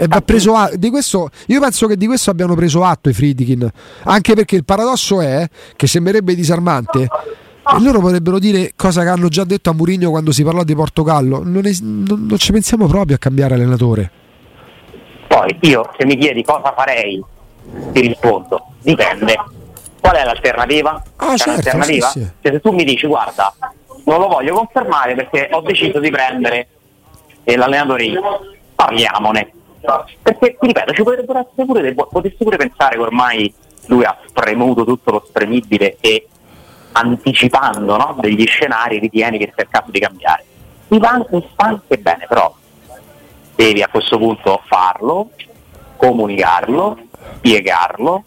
e 0.00 0.06
va 0.06 0.20
preso 0.20 0.54
a- 0.54 0.70
di 0.74 0.90
questo, 0.90 1.28
io 1.46 1.60
penso 1.60 1.88
che 1.88 1.96
di 1.96 2.06
questo 2.06 2.30
abbiano 2.30 2.54
preso 2.54 2.84
atto 2.84 3.08
i 3.08 3.12
Friedkin 3.12 3.68
anche 4.04 4.34
perché 4.34 4.54
il 4.54 4.64
paradosso 4.64 5.20
è 5.20 5.44
che 5.74 5.86
sembrerebbe 5.88 6.36
disarmante 6.36 7.00
e 7.02 7.80
loro 7.82 7.98
potrebbero 8.00 8.38
dire 8.38 8.72
cosa 8.76 9.02
che 9.02 9.08
hanno 9.08 9.26
già 9.28 9.42
detto 9.44 9.70
a 9.70 9.72
Mourinho 9.74 10.10
quando 10.10 10.30
si 10.32 10.42
parlò 10.44 10.62
di 10.62 10.74
Portogallo. 10.74 11.42
Non, 11.44 11.66
es- 11.66 11.80
non, 11.82 12.26
non 12.28 12.38
ci 12.38 12.52
pensiamo 12.52 12.86
proprio 12.86 13.16
a 13.16 13.18
cambiare 13.18 13.54
allenatore. 13.54 14.10
Poi 15.26 15.56
io 15.62 15.90
se 15.98 16.06
mi 16.06 16.16
chiedi 16.16 16.42
cosa 16.44 16.72
farei, 16.74 17.22
ti 17.92 18.00
rispondo, 18.00 18.68
dipende. 18.82 19.34
Qual 20.00 20.14
è 20.14 20.24
l'alternativa? 20.24 21.02
Ah, 21.16 21.36
certo, 21.36 21.50
l'alternativa? 21.50 22.06
Sì, 22.08 22.20
sì. 22.20 22.28
Cioè, 22.40 22.52
se 22.52 22.60
tu 22.60 22.70
mi 22.72 22.84
dici 22.84 23.06
guarda, 23.06 23.52
non 24.06 24.20
lo 24.20 24.28
voglio 24.28 24.54
confermare 24.54 25.14
perché 25.16 25.48
ho 25.52 25.60
deciso 25.60 25.98
di 25.98 26.08
prendere 26.10 26.68
l'allenatore 27.44 28.04
io, 28.04 28.22
parliamone. 28.76 29.52
Perché 30.22 30.56
ti 30.58 30.66
ripeto, 30.66 30.92
ci 30.92 31.02
potrebbero 31.02 31.38
essere 31.38 31.64
pure 31.64 31.80
dei, 31.80 31.94
potresti 31.94 32.44
pure 32.44 32.56
pensare 32.56 32.96
che 32.96 33.02
ormai 33.02 33.52
lui 33.86 34.04
ha 34.04 34.16
spremuto 34.26 34.84
tutto 34.84 35.10
lo 35.12 35.24
spremibile 35.26 35.96
e 36.00 36.28
anticipando 36.92 37.96
no, 37.96 38.16
degli 38.20 38.46
scenari 38.46 38.98
ritieni 38.98 39.38
che 39.38 39.52
sia 39.54 39.64
il 39.64 39.68
caso 39.70 39.90
di 39.90 39.98
cambiare. 40.00 40.44
Mi 40.88 40.98
va 40.98 41.24
anche 41.56 41.98
bene, 41.98 42.26
però 42.26 42.54
devi 43.54 43.82
a 43.82 43.88
questo 43.88 44.18
punto 44.18 44.60
farlo, 44.66 45.30
comunicarlo, 45.96 46.98
spiegarlo 47.36 48.24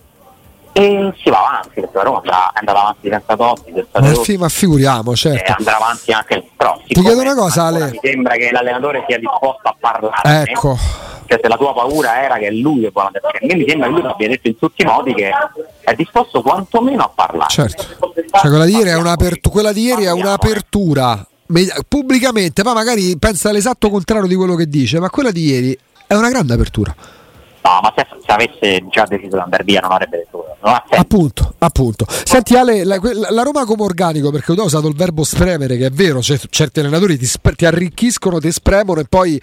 e 0.73 1.13
si 1.21 1.29
va 1.29 1.47
avanti, 1.47 1.81
perché 1.81 1.97
la 1.97 2.03
Roma 2.03 2.21
è 2.21 2.59
andata 2.59 2.79
avanti 2.79 3.09
senza 3.09 3.35
Totti, 3.35 3.71
senza 3.73 3.99
ma, 3.99 4.23
fi- 4.23 4.37
ma 4.37 4.49
figuriamo, 4.49 5.15
certo. 5.15 5.51
E 5.51 5.55
andrà 5.57 5.75
avanti 5.75 6.11
anche 6.11 6.43
però, 6.55 6.79
Ti 6.85 7.01
chiedo 7.01 7.21
una 7.21 7.35
cosa, 7.35 7.65
Ale. 7.65 7.91
Mi 7.91 7.99
sembra 8.01 8.35
che 8.35 8.49
l'allenatore 8.51 9.03
sia 9.07 9.17
disposto 9.17 9.67
a 9.67 9.75
parlare. 9.79 10.43
Ecco. 10.49 10.77
Cioè, 11.25 11.39
se 11.41 11.47
la 11.47 11.55
tua 11.55 11.73
paura 11.73 12.21
era 12.21 12.37
che 12.37 12.51
lui 12.51 12.85
è 12.85 12.89
buona 12.89 13.09
perché 13.09 13.37
a 13.37 13.47
me 13.47 13.55
mi 13.55 13.65
sembra 13.65 13.87
che 13.87 13.93
lui 13.93 14.05
abbia 14.05 14.27
detto 14.27 14.47
in 14.47 14.57
tutti 14.57 14.81
i 14.81 14.85
modi 14.85 15.13
che 15.13 15.31
è 15.79 15.93
disposto 15.93 16.41
quantomeno 16.41 17.03
a 17.03 17.11
parlare. 17.13 17.49
Certo. 17.49 17.83
Cioè, 17.83 18.49
quella 18.49 18.65
di 18.65 18.75
ieri 18.75 18.89
è 18.89 18.95
un'apertura, 18.95 19.53
quella 19.53 19.71
di 19.71 19.81
ieri 19.81 20.03
è 20.05 20.11
un'apertura 20.11 21.25
pubblicamente, 21.87 22.63
ma 22.63 22.73
magari 22.73 23.17
pensa 23.17 23.51
l'esatto 23.51 23.89
contrario 23.89 24.27
di 24.27 24.35
quello 24.35 24.55
che 24.55 24.67
dice, 24.67 24.99
ma 24.99 25.09
quella 25.09 25.31
di 25.31 25.45
ieri 25.45 25.77
è 26.07 26.15
una 26.15 26.29
grande 26.29 26.53
apertura. 26.53 26.93
No, 27.63 27.79
ma 27.81 27.93
se, 27.95 28.07
se, 28.25 28.31
avesse 28.31 28.85
già 28.89 29.05
deciso 29.05 29.35
di 29.35 29.41
andare 29.41 29.63
via 29.63 29.81
non 29.81 29.91
avrebbe 29.91 30.17
detto 30.17 30.50
non 30.61 30.73
ha 30.73 30.83
appunto, 30.89 31.55
appunto. 31.57 32.05
Senti 32.07 32.55
Ale, 32.55 32.83
la, 32.83 32.99
la, 33.29 33.43
Roma 33.43 33.65
come 33.65 33.83
organico, 33.83 34.31
perché 34.31 34.53
tu 34.53 34.59
hai 34.59 34.65
usato 34.65 34.87
il 34.87 34.95
verbo 34.95 35.23
spremere, 35.23 35.77
che 35.77 35.87
è 35.87 35.89
vero, 35.89 36.21
cioè, 36.21 36.39
certi 36.49 36.79
allenatori 36.79 37.17
ti, 37.17 37.27
ti, 37.55 37.65
arricchiscono, 37.65 38.39
ti 38.39 38.51
spremono 38.51 38.99
e 38.99 39.05
poi 39.09 39.41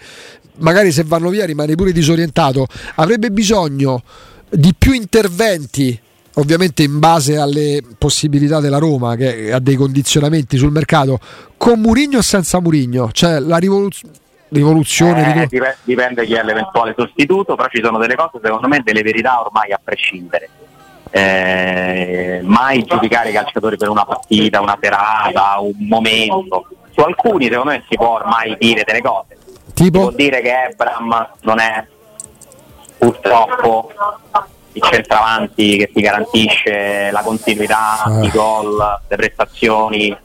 magari 0.57 0.91
se 0.91 1.03
vanno 1.03 1.29
via 1.29 1.45
rimani 1.45 1.75
pure 1.75 1.91
disorientato. 1.91 2.67
Avrebbe 2.95 3.31
bisogno 3.31 4.01
di 4.49 4.73
più 4.77 4.93
interventi 4.93 5.99
ovviamente 6.35 6.83
in 6.83 6.99
base 6.99 7.37
alle 7.37 7.83
possibilità 7.97 8.59
della 8.59 8.77
Roma 8.77 9.15
che 9.15 9.51
ha 9.51 9.59
dei 9.59 9.75
condizionamenti 9.75 10.57
sul 10.57 10.71
mercato 10.71 11.19
con 11.57 11.79
Murigno 11.81 12.19
o 12.19 12.21
senza 12.21 12.61
Murigno 12.61 13.11
cioè 13.11 13.39
la 13.39 13.57
rivoluzione 13.57 14.13
rivoluzione 14.49 15.21
eh, 15.21 15.47
dipende, 15.47 15.77
dipende 15.83 16.25
chi 16.25 16.33
è 16.35 16.43
l'eventuale 16.43 16.93
sostituto 16.95 17.55
però 17.55 17.67
ci 17.69 17.81
sono 17.83 17.97
delle 17.97 18.15
cose 18.15 18.39
secondo 18.41 18.67
me 18.67 18.81
delle 18.83 19.01
verità 19.01 19.41
ormai 19.41 19.71
a 19.71 19.79
prescindere 19.83 20.49
eh, 21.11 22.41
mai 22.43 22.83
giudicare 22.83 23.29
i 23.29 23.33
calciatori 23.33 23.77
per 23.77 23.89
una 23.89 24.05
partita, 24.05 24.61
una 24.61 24.77
serata, 24.79 25.59
un 25.59 25.87
momento 25.87 26.67
su 26.91 27.01
alcuni 27.01 27.45
secondo 27.45 27.71
me 27.71 27.83
si 27.89 27.95
può 27.95 28.15
ormai 28.15 28.55
dire 28.59 28.83
delle 28.85 29.01
cose 29.01 29.37
tipo? 29.73 29.99
si 29.99 30.05
può 30.05 30.11
dire 30.11 30.41
che 30.41 30.65
Ebram 30.69 31.29
non 31.41 31.59
è 31.59 31.85
purtroppo 32.97 33.91
il 34.73 34.81
centravanti 34.83 35.77
che 35.77 35.91
ti 35.91 36.01
garantisce 36.01 37.09
la 37.11 37.21
continuità, 37.21 38.03
ah. 38.03 38.23
i 38.23 38.29
gol, 38.29 38.77
le 39.07 39.15
prestazioni 39.15 40.15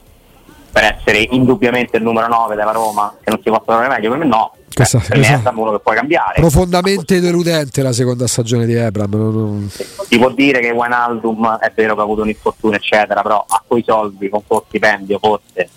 per 0.71 0.83
essere 0.83 1.25
indubbiamente 1.31 1.97
il 1.97 2.03
numero 2.03 2.27
9 2.27 2.55
della 2.55 2.71
Roma, 2.71 3.15
che 3.23 3.29
non 3.29 3.39
si 3.41 3.49
può 3.49 3.61
fare 3.65 3.87
meglio, 3.87 4.09
per 4.09 4.19
me 4.19 4.25
no. 4.25 4.53
Questa, 4.75 4.99
per 4.99 5.17
me 5.17 5.41
è 5.41 5.49
uno 5.53 5.71
che 5.71 5.79
puoi 5.79 5.95
cambiare. 5.95 6.33
Profondamente 6.35 7.21
deludente 7.21 7.81
la 7.81 7.93
seconda 7.93 8.27
stagione 8.27 8.65
di 8.65 8.73
Ebram. 8.73 9.09
Non, 9.09 9.33
non... 9.33 9.69
Si 9.69 10.17
può 10.17 10.29
dire 10.31 10.59
che 10.59 10.71
Wijnaldum 10.71 11.57
è 11.59 11.71
vero 11.73 11.95
che 11.95 12.01
ha 12.01 12.03
avuto 12.03 12.21
un 12.23 12.29
infortunio, 12.29 12.77
eccetera, 12.77 13.21
però 13.21 13.45
a 13.47 13.63
quei 13.65 13.83
soldi, 13.85 14.27
con 14.27 14.41
quel 14.45 14.63
stipendio, 14.67 15.17
forse 15.19 15.69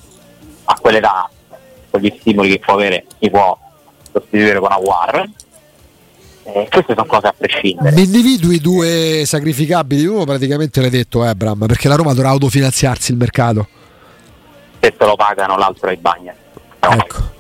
a 0.65 0.79
quell'età, 0.81 1.31
con 1.91 2.01
gli 2.01 2.13
stimoli 2.19 2.51
che 2.51 2.59
può 2.59 2.75
avere, 2.75 3.05
si 3.21 3.31
può 3.31 3.57
sostituire 4.13 4.59
con 4.59 4.73
Aguar 4.73 5.31
eh, 6.55 6.67
queste 6.71 6.95
sono 6.95 7.07
cose 7.07 7.27
a 7.27 7.35
prescindere. 7.37 8.01
Individui 8.01 8.59
due 8.59 9.23
sacrificabili, 9.27 10.07
uno 10.07 10.25
praticamente 10.25 10.81
l'hai 10.81 10.91
detto 10.91 11.25
Ebram, 11.25 11.67
perché 11.67 11.89
la 11.89 11.95
Roma 11.95 12.15
dovrà 12.15 12.31
autofinanziarsi 12.31 13.13
il 13.13 13.19
mercato. 13.19 13.69
Se 14.81 14.97
te 14.97 15.05
lo 15.05 15.15
pagano 15.17 15.59
l'altro 15.59 15.89
è 15.89 15.93
il 15.93 15.99
Bagna. 15.99 16.35
No? 16.81 16.93
Ecco. 16.93 17.37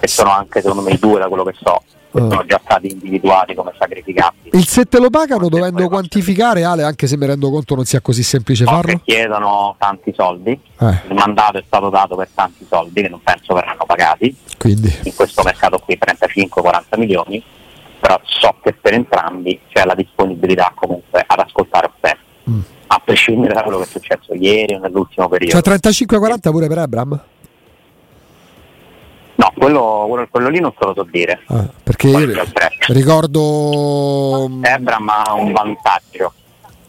E 0.00 0.08
sono 0.08 0.30
anche 0.30 0.60
secondo 0.60 0.82
me 0.82 0.92
i 0.92 0.98
due 0.98 1.18
da 1.18 1.28
quello 1.28 1.44
che 1.44 1.54
so. 1.60 1.82
Oh. 2.12 2.30
Sono 2.30 2.44
già 2.46 2.58
stati 2.64 2.90
individuati 2.90 3.54
come 3.54 3.72
sacrificabili. 3.78 4.56
Il 4.56 4.66
se 4.66 4.84
te 4.86 4.98
lo 4.98 5.10
pagano 5.10 5.48
dovendo 5.48 5.86
quantificare, 5.88 6.64
Ale, 6.64 6.82
anche 6.82 7.06
se 7.06 7.18
mi 7.18 7.26
rendo 7.26 7.50
conto 7.50 7.74
non 7.74 7.84
sia 7.84 8.00
così 8.00 8.22
semplice 8.22 8.64
no, 8.64 8.70
farlo. 8.70 9.00
chiedono 9.04 9.74
tanti 9.78 10.14
soldi, 10.16 10.52
eh. 10.52 11.00
il 11.08 11.14
mandato 11.14 11.58
è 11.58 11.62
stato 11.66 11.90
dato 11.90 12.16
per 12.16 12.28
tanti 12.34 12.64
soldi 12.68 13.02
che 13.02 13.08
non 13.08 13.20
penso 13.22 13.52
verranno 13.52 13.84
pagati. 13.86 14.34
Quindi. 14.56 14.94
In 15.02 15.14
questo 15.14 15.42
mercato 15.42 15.78
qui 15.78 15.98
35-40 16.00 16.98
milioni 16.98 17.44
però 18.06 18.20
so 18.24 18.54
che 18.62 18.72
per 18.72 18.94
entrambi 18.94 19.60
c'è 19.68 19.84
la 19.84 19.94
disponibilità 19.94 20.72
comunque 20.74 21.24
ad 21.26 21.38
ascoltare 21.40 21.90
offerte, 21.92 22.20
mm. 22.48 22.60
a 22.88 23.02
prescindere 23.04 23.54
da 23.54 23.62
quello 23.62 23.78
che 23.78 23.84
è 23.84 23.88
successo 23.88 24.34
ieri 24.34 24.74
o 24.74 24.78
nell'ultimo 24.78 25.28
periodo. 25.28 25.60
Cioè 25.60 25.78
35-40 25.78 26.50
pure 26.50 26.68
per 26.68 26.78
Abram? 26.78 27.20
No, 29.36 29.52
quello, 29.56 30.26
quello, 30.30 30.48
lì 30.48 30.60
non 30.60 30.72
te 30.78 30.84
lo 30.86 30.94
so 30.94 31.06
dire. 31.10 31.40
Ah, 31.46 31.66
perché 31.82 32.08
io 32.08 32.44
ricordo... 32.88 34.48
Ebram 34.62 35.08
ha 35.08 35.34
un 35.34 35.52
vantaggio 35.52 36.32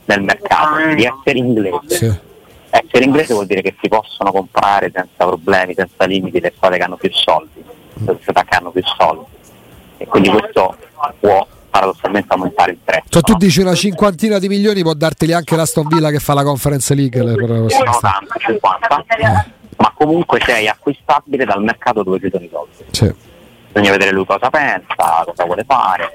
nel 0.05 0.21
mercato 0.21 0.93
di 0.93 1.03
essere 1.03 1.37
inglese. 1.37 1.95
Sì. 1.95 2.25
Essere 2.69 3.03
inglese 3.03 3.33
vuol 3.33 3.47
dire 3.47 3.61
che 3.61 3.75
si 3.81 3.87
possono 3.89 4.31
comprare 4.31 4.91
senza 4.93 5.25
problemi, 5.25 5.73
senza 5.73 6.05
limiti 6.05 6.39
le 6.39 6.53
squadre 6.55 6.77
che 6.77 6.83
hanno 6.83 6.97
più 6.97 7.11
soldi, 7.11 7.63
le 7.93 8.17
società 8.19 8.43
che 8.43 8.55
hanno 8.55 8.71
più 8.71 8.83
soldi. 8.97 9.25
E 9.97 10.05
quindi 10.05 10.29
questo 10.29 10.75
può 11.19 11.45
paradossalmente 11.69 12.33
aumentare 12.33 12.71
il 12.71 12.77
prezzo. 12.83 13.05
Cioè, 13.09 13.21
tu 13.21 13.33
no? 13.33 13.37
dici 13.37 13.61
una 13.61 13.75
cinquantina 13.75 14.39
di 14.39 14.47
milioni 14.47 14.81
può 14.81 14.93
darteli 14.93 15.33
anche 15.33 15.55
l'Aston 15.55 15.87
Villa 15.87 16.09
che 16.09 16.19
fa 16.19 16.33
la 16.33 16.43
Conference 16.43 16.93
League? 16.93 17.23
Le, 17.23 17.35
per 17.35 17.49
no, 17.49 17.67
tanto, 17.67 18.33
50. 18.37 19.05
Eh. 19.07 19.56
Ma 19.77 19.93
comunque 19.95 20.39
sei 20.43 20.67
acquistabile 20.67 21.45
dal 21.45 21.63
mercato 21.63 22.03
dove 22.03 22.19
ci 22.19 22.29
sono 22.31 22.43
i 22.43 22.49
soldi. 22.51 22.85
Sì. 22.91 23.13
Bisogna 23.71 23.91
vedere 23.91 24.11
lui 24.11 24.25
cosa 24.25 24.49
pensa, 24.49 25.23
cosa 25.23 25.45
vuole 25.45 25.63
fare. 25.65 26.13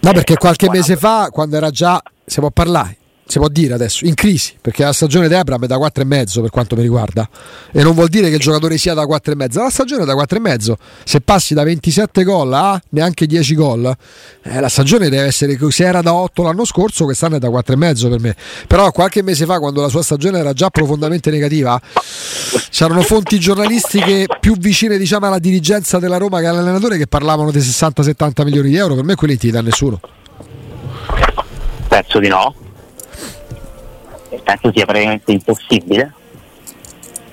No, 0.00 0.12
perché 0.12 0.36
qualche 0.36 0.70
mese 0.70 0.96
fa, 0.96 1.28
quando 1.30 1.56
era 1.56 1.70
già, 1.70 2.00
si 2.24 2.40
può 2.40 2.50
parlare, 2.50 2.96
si 3.30 3.38
può 3.38 3.46
dire 3.46 3.74
adesso, 3.74 4.04
in 4.06 4.14
crisi, 4.14 4.54
perché 4.60 4.82
la 4.82 4.92
stagione 4.92 5.28
di 5.28 5.34
Abram 5.34 5.62
è 5.62 5.66
da 5.68 5.76
4,5 5.76 6.40
per 6.40 6.50
quanto 6.50 6.74
mi 6.74 6.82
riguarda. 6.82 7.28
E 7.70 7.80
non 7.84 7.94
vuol 7.94 8.08
dire 8.08 8.28
che 8.28 8.34
il 8.34 8.40
giocatore 8.40 8.76
sia 8.76 8.92
da 8.92 9.04
4,5, 9.04 9.62
la 9.62 9.70
stagione 9.70 10.02
è 10.02 10.04
da 10.04 10.14
4,5. 10.14 10.74
Se 11.04 11.20
passi 11.20 11.54
da 11.54 11.62
27 11.62 12.24
gol 12.24 12.52
a 12.52 12.80
neanche 12.88 13.26
10 13.26 13.54
gol, 13.54 13.96
eh, 14.42 14.58
la 14.58 14.68
stagione 14.68 15.08
deve 15.08 15.26
essere 15.26 15.56
se 15.70 15.84
era 15.84 16.02
da 16.02 16.12
8 16.12 16.42
l'anno 16.42 16.64
scorso, 16.64 17.04
quest'anno 17.04 17.36
è 17.36 17.38
da 17.38 17.48
4,5 17.48 18.08
per 18.08 18.20
me. 18.20 18.34
Però 18.66 18.90
qualche 18.90 19.22
mese 19.22 19.46
fa, 19.46 19.60
quando 19.60 19.80
la 19.80 19.88
sua 19.88 20.02
stagione 20.02 20.40
era 20.40 20.52
già 20.52 20.68
profondamente 20.70 21.30
negativa, 21.30 21.80
c'erano 22.70 23.02
fonti 23.02 23.38
giornalistiche 23.38 24.26
più 24.40 24.56
vicine 24.56 24.98
diciamo, 24.98 25.26
alla 25.26 25.38
dirigenza 25.38 26.00
della 26.00 26.16
Roma 26.16 26.40
che 26.40 26.46
all'allenatore 26.46 26.98
che 26.98 27.06
parlavano 27.06 27.52
di 27.52 27.60
60-70 27.60 28.42
milioni 28.42 28.70
di 28.70 28.76
euro. 28.76 28.96
Per 28.96 29.04
me 29.04 29.14
quelli 29.14 29.36
ti 29.36 29.52
dà 29.52 29.60
nessuno. 29.60 30.00
Penso 31.86 32.18
di 32.18 32.26
no 32.26 32.54
penso 34.50 34.72
sia 34.74 34.84
praticamente 34.84 35.32
impossibile, 35.32 36.12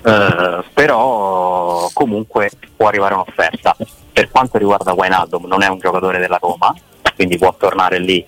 eh, 0.03 0.63
però 0.73 1.89
comunque 1.93 2.51
può 2.75 2.87
arrivare 2.87 3.15
un'offerta. 3.15 3.75
Per 4.13 4.29
quanto 4.29 4.57
riguarda 4.57 4.93
Wijnaldum 4.93 5.45
non 5.45 5.63
è 5.63 5.67
un 5.67 5.79
giocatore 5.79 6.19
della 6.19 6.37
Roma, 6.39 6.73
quindi 7.15 7.37
può 7.37 7.55
tornare 7.57 7.99
lì, 7.99 8.25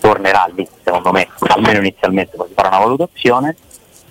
tornerà 0.00 0.48
lì 0.54 0.66
secondo 0.82 1.10
me, 1.12 1.28
almeno 1.48 1.78
inizialmente 1.78 2.36
poi 2.36 2.48
si 2.48 2.54
una 2.56 2.78
valutazione 2.78 3.56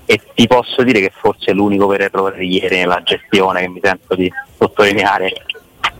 e 0.05 0.21
ti 0.33 0.47
posso 0.47 0.83
dire 0.83 0.99
che 0.99 1.11
forse 1.13 1.53
l'unico 1.53 1.87
vero 1.87 2.03
errore 2.03 2.37
di 2.37 2.59
ieri 2.59 2.77
nella 2.77 3.01
gestione 3.03 3.61
che 3.61 3.67
mi 3.69 3.79
sento 3.81 4.15
di 4.15 4.31
sottolineare, 4.57 5.45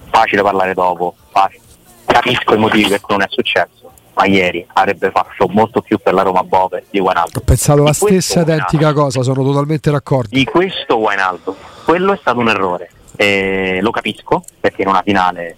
facile 0.10 0.41
parlare 0.41 0.74
dopo, 0.74 1.15
facile. 1.30 1.63
capisco 2.06 2.56
i 2.56 2.58
motivi 2.58 2.89
per 2.89 3.00
cui 3.00 3.15
non 3.15 3.24
è 3.26 3.30
successo, 3.30 3.81
ma 4.13 4.26
ieri 4.26 4.65
avrebbe 4.74 5.12
fatto 5.12 5.47
molto 5.50 5.82
più 5.82 5.97
per 5.97 6.13
la 6.13 6.21
Roma 6.21 6.43
Bove 6.43 6.86
di 6.89 7.00
Wijnaldum. 7.00 7.41
Ho 7.41 7.45
pensato 7.45 7.80
di 7.80 7.86
la 7.86 7.93
stessa 7.93 8.41
identica 8.41 8.93
cosa, 8.93 9.24
sono 9.24 9.43
totalmente 9.43 9.91
d'accordo. 9.91 10.30
Di 10.32 10.45
questo 10.45 10.97
Wijnaldum, 10.97 11.56
quello 11.86 12.13
è 12.13 12.17
stato 12.17 12.39
un 12.39 12.50
errore, 12.50 12.89
eh, 13.15 13.80
lo 13.82 13.91
capisco 13.91 14.43
perché 14.60 14.82
in 14.82 14.88
una 14.88 15.02
finale 15.04 15.56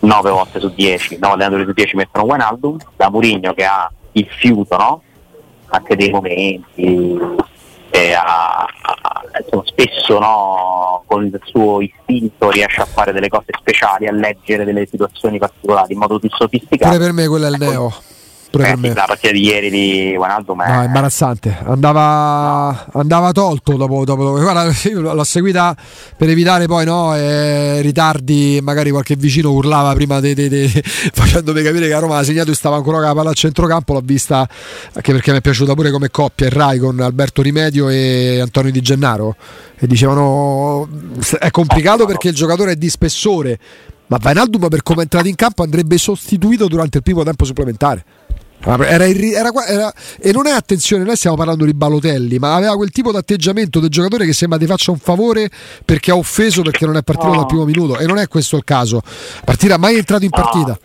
9 0.00 0.30
volte 0.30 0.60
su 0.60 0.72
10, 0.74 1.18
9 1.18 1.34
allenatori 1.34 1.64
su 1.64 1.72
10 1.72 1.96
mettono 1.96 2.24
Wijnaldum, 2.24 2.76
da 2.96 3.10
Murigno 3.10 3.54
che 3.54 3.64
ha 3.64 3.90
il 4.12 4.26
fiuto, 4.28 4.76
no? 4.76 5.02
anche 5.70 5.96
dei 5.96 6.10
momenti, 6.10 7.18
e 7.98 8.12
a, 8.12 8.62
a, 8.62 9.22
insomma, 9.42 9.62
spesso 9.66 10.18
no, 10.18 11.02
con 11.06 11.24
il 11.24 11.40
suo 11.44 11.80
istinto 11.80 12.50
riesce 12.50 12.80
a 12.80 12.84
fare 12.84 13.12
delle 13.12 13.28
cose 13.28 13.46
speciali, 13.58 14.06
a 14.06 14.12
leggere 14.12 14.64
delle 14.64 14.86
situazioni 14.86 15.38
particolari 15.38 15.92
in 15.92 15.98
modo 15.98 16.18
più 16.18 16.28
sofisticato. 16.30 16.92
Pure 16.92 17.04
per 17.04 17.12
me 17.12 17.26
quello 17.26 17.46
è 17.46 17.48
il 17.48 17.62
ecco, 17.62 17.92
neo. 18.52 18.92
Eh, 18.92 18.94
la 18.94 19.04
partita 19.06 19.32
di 19.32 19.42
ieri 19.42 19.70
di 19.70 20.14
Guanaldum 20.16 20.62
è... 20.62 20.74
No, 20.74 20.82
imbarazzante. 20.84 21.58
Andava, 21.64 22.86
no. 22.92 23.00
andava 23.00 23.32
tolto 23.32 23.76
dopo, 23.76 24.04
dopo, 24.04 24.32
guarda, 24.40 24.72
l'ho 25.12 25.24
seguita 25.24 25.76
per 26.16 26.28
evitare 26.28 26.66
poi 26.66 26.84
no, 26.84 27.14
eh, 27.14 27.80
ritardi 27.82 28.60
magari 28.62 28.90
qualche 28.90 29.16
vicino 29.16 29.50
urlava 29.52 29.92
prima 29.94 30.20
de, 30.20 30.34
de, 30.34 30.48
de, 30.48 30.68
facendomi 31.12 31.62
capire 31.62 31.86
che 31.86 31.94
a 31.94 31.98
Roma 31.98 32.18
ha 32.18 32.24
segnato 32.24 32.50
e 32.50 32.54
stava 32.54 32.76
ancora 32.76 32.98
con 32.98 33.06
la 33.06 33.14
palla 33.14 33.30
a 33.30 33.34
centrocampo. 33.34 33.92
L'ho 33.92 34.02
vista 34.02 34.48
anche 34.92 35.12
perché 35.12 35.30
mi 35.32 35.38
è 35.38 35.40
piaciuta 35.40 35.74
pure 35.74 35.90
come 35.90 36.10
coppia 36.10 36.46
il 36.46 36.52
Rai 36.52 36.78
con 36.78 36.98
Alberto 37.00 37.42
Rimedio 37.42 37.88
e 37.88 38.40
Antonio 38.40 38.70
Di 38.70 38.80
Gennaro. 38.80 39.36
E 39.78 39.86
dicevano 39.86 40.88
è 41.38 41.50
complicato 41.50 42.06
perché 42.06 42.28
il 42.28 42.34
giocatore 42.34 42.72
è 42.72 42.76
di 42.76 42.88
spessore 42.88 43.58
ma 44.08 44.18
Vainaldum 44.20 44.68
per 44.68 44.82
come 44.82 45.00
è 45.00 45.02
entrato 45.02 45.28
in 45.28 45.34
campo 45.34 45.62
andrebbe 45.62 45.98
sostituito 45.98 46.66
durante 46.66 46.98
il 46.98 47.02
primo 47.02 47.22
tempo 47.22 47.44
supplementare 47.44 48.04
era, 48.60 49.06
era, 49.06 49.50
era, 49.66 49.92
e 50.20 50.32
non 50.32 50.46
è 50.46 50.50
attenzione, 50.50 51.04
noi 51.04 51.16
stiamo 51.16 51.36
parlando 51.36 51.64
di 51.64 51.74
Balotelli, 51.74 52.38
ma 52.38 52.54
aveva 52.54 52.74
quel 52.74 52.90
tipo 52.90 53.12
di 53.12 53.16
atteggiamento 53.16 53.78
del 53.78 53.88
giocatore 53.88 54.26
che 54.26 54.32
sembra 54.32 54.58
ti 54.58 54.66
faccia 54.66 54.90
un 54.90 54.98
favore 54.98 55.48
perché 55.84 56.10
ha 56.10 56.16
offeso 56.16 56.62
perché 56.62 56.84
non 56.84 56.96
è 56.96 57.02
partito 57.02 57.28
no. 57.28 57.36
dal 57.36 57.46
primo 57.46 57.64
minuto. 57.64 57.98
E 57.98 58.06
non 58.06 58.18
è 58.18 58.26
questo 58.26 58.56
il 58.56 58.64
caso. 58.64 59.00
Partita 59.44 59.78
mai 59.78 59.96
entrato 59.96 60.24
in 60.24 60.30
partita. 60.30 60.72
No, 60.72 60.78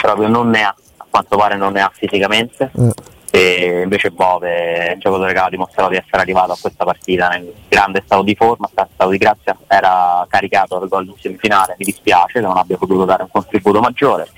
proprio 0.00 0.28
non 0.28 0.50
ne 0.50 0.62
ha, 0.62 0.74
a 0.96 1.06
quanto 1.08 1.36
pare 1.36 1.56
non 1.56 1.72
ne 1.72 1.80
ha 1.80 1.90
fisicamente. 1.92 2.70
Eh. 2.76 2.92
E 3.30 3.82
invece 3.82 4.10
Bove, 4.10 4.92
il 4.94 5.00
giocatore 5.00 5.32
che 5.32 5.38
ha 5.38 5.48
dimostrato 5.50 5.90
di 5.90 5.96
essere 5.96 6.22
arrivato 6.22 6.52
a 6.52 6.58
questa 6.58 6.84
partita 6.84 7.28
nel 7.28 7.52
grande 7.68 8.02
stato 8.04 8.22
di 8.22 8.34
forma, 8.34 8.68
stato 8.70 9.10
di 9.10 9.18
grazia, 9.18 9.56
era 9.66 10.24
caricato 10.28 10.80
al 10.80 10.88
gol 10.88 11.06
in 11.06 11.14
semifinale. 11.20 11.76
Mi 11.78 11.84
dispiace 11.84 12.34
che 12.34 12.40
non 12.40 12.56
abbia 12.56 12.76
potuto 12.76 13.04
dare 13.04 13.24
un 13.24 13.28
contributo 13.30 13.80
maggiore 13.80 14.28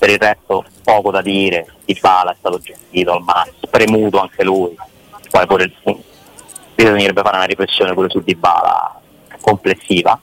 per 0.00 0.08
il 0.08 0.18
resto 0.18 0.64
poco 0.82 1.10
da 1.10 1.20
dire, 1.20 1.66
Di 1.84 1.96
Bala 2.00 2.32
è 2.32 2.36
stato 2.38 2.58
gestito 2.58 3.12
al 3.12 3.22
massimo, 3.22 3.58
premuto 3.68 4.18
anche 4.18 4.42
lui, 4.42 4.74
poi 5.30 5.46
pure 5.46 5.64
il, 5.64 6.02
bisognerebbe 6.74 7.20
fare 7.20 7.36
una 7.36 7.44
riflessione 7.44 7.92
pure 7.92 8.08
su 8.08 8.20
Di 8.20 8.34
Bala 8.34 8.98
complessiva, 9.42 10.18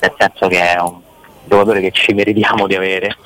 nel 0.00 0.14
senso 0.18 0.48
che 0.48 0.72
è 0.72 0.80
un 0.80 0.98
giocatore 1.44 1.80
che 1.80 1.92
ci 1.92 2.12
meritiamo 2.12 2.66
di 2.66 2.74
avere, 2.74 3.16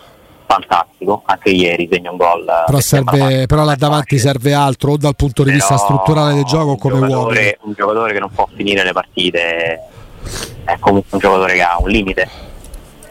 fantastico, 0.45 1.23
anche 1.25 1.49
ieri 1.49 1.89
segna 1.91 2.11
un 2.11 2.19
gol. 2.19 2.45
Però, 2.67 2.81
serve, 2.81 3.47
però 3.47 3.65
là 3.65 3.75
davanti 3.75 4.19
serve 4.19 4.53
altro, 4.53 4.93
o 4.93 4.97
dal 4.99 5.17
punto 5.17 5.43
di 5.43 5.53
però 5.53 5.59
vista 5.59 5.79
strutturale 5.79 6.35
del 6.35 6.45
gioco 6.45 6.77
come 6.77 6.99
giocatore, 7.09 7.59
Un 7.63 7.73
giocatore 7.75 8.13
che 8.13 8.19
non 8.19 8.31
può 8.31 8.47
finire 8.55 8.85
le 8.85 8.93
partite 8.93 9.81
è 10.65 10.79
comunque 10.79 11.09
un 11.13 11.19
giocatore 11.19 11.55
che 11.55 11.63
ha 11.63 11.79
un 11.79 11.89
limite 11.89 12.53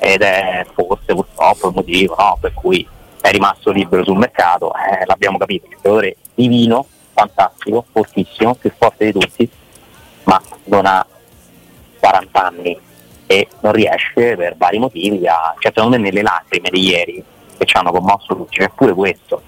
ed 0.06 0.22
è 0.22 0.66
forse 0.74 1.14
purtroppo 1.14 1.70
il 1.70 1.76
motivo 1.76 2.16
no, 2.18 2.38
per 2.42 2.54
cui 2.54 2.86
è 3.22 3.32
rimasto 3.32 3.72
libero 3.72 4.04
sul 4.04 4.18
mercato, 4.18 4.74
eh, 4.74 5.06
l'abbiamo 5.06 5.38
capito, 5.38 5.64
un 5.64 5.72
giocatore 5.72 6.18
divino, 6.36 6.86
fantastico, 7.14 7.86
fortissimo, 7.90 8.54
più 8.54 8.70
forte 8.78 9.06
di 9.06 9.18
tutti, 9.18 9.50
ma 10.26 10.42
non 10.66 10.86
ha 10.86 11.06
40 12.00 12.46
anni 12.46 12.78
e 13.28 13.48
non 13.62 13.72
riesce 13.72 14.36
per 14.36 14.58
vari 14.58 14.78
motivi 14.78 15.26
a, 15.26 15.56
cioè 15.58 15.72
secondo 15.74 15.96
me 15.96 16.04
nelle 16.04 16.22
lacrime 16.22 16.70
di 16.70 16.82
ieri 16.82 17.24
che 17.58 17.64
ci 17.64 17.78
hanno 17.78 17.94
commosso 17.94 18.36
tutti, 18.36 18.58
c'è 18.58 18.70
pure 18.76 18.94
questo, 18.94 19.42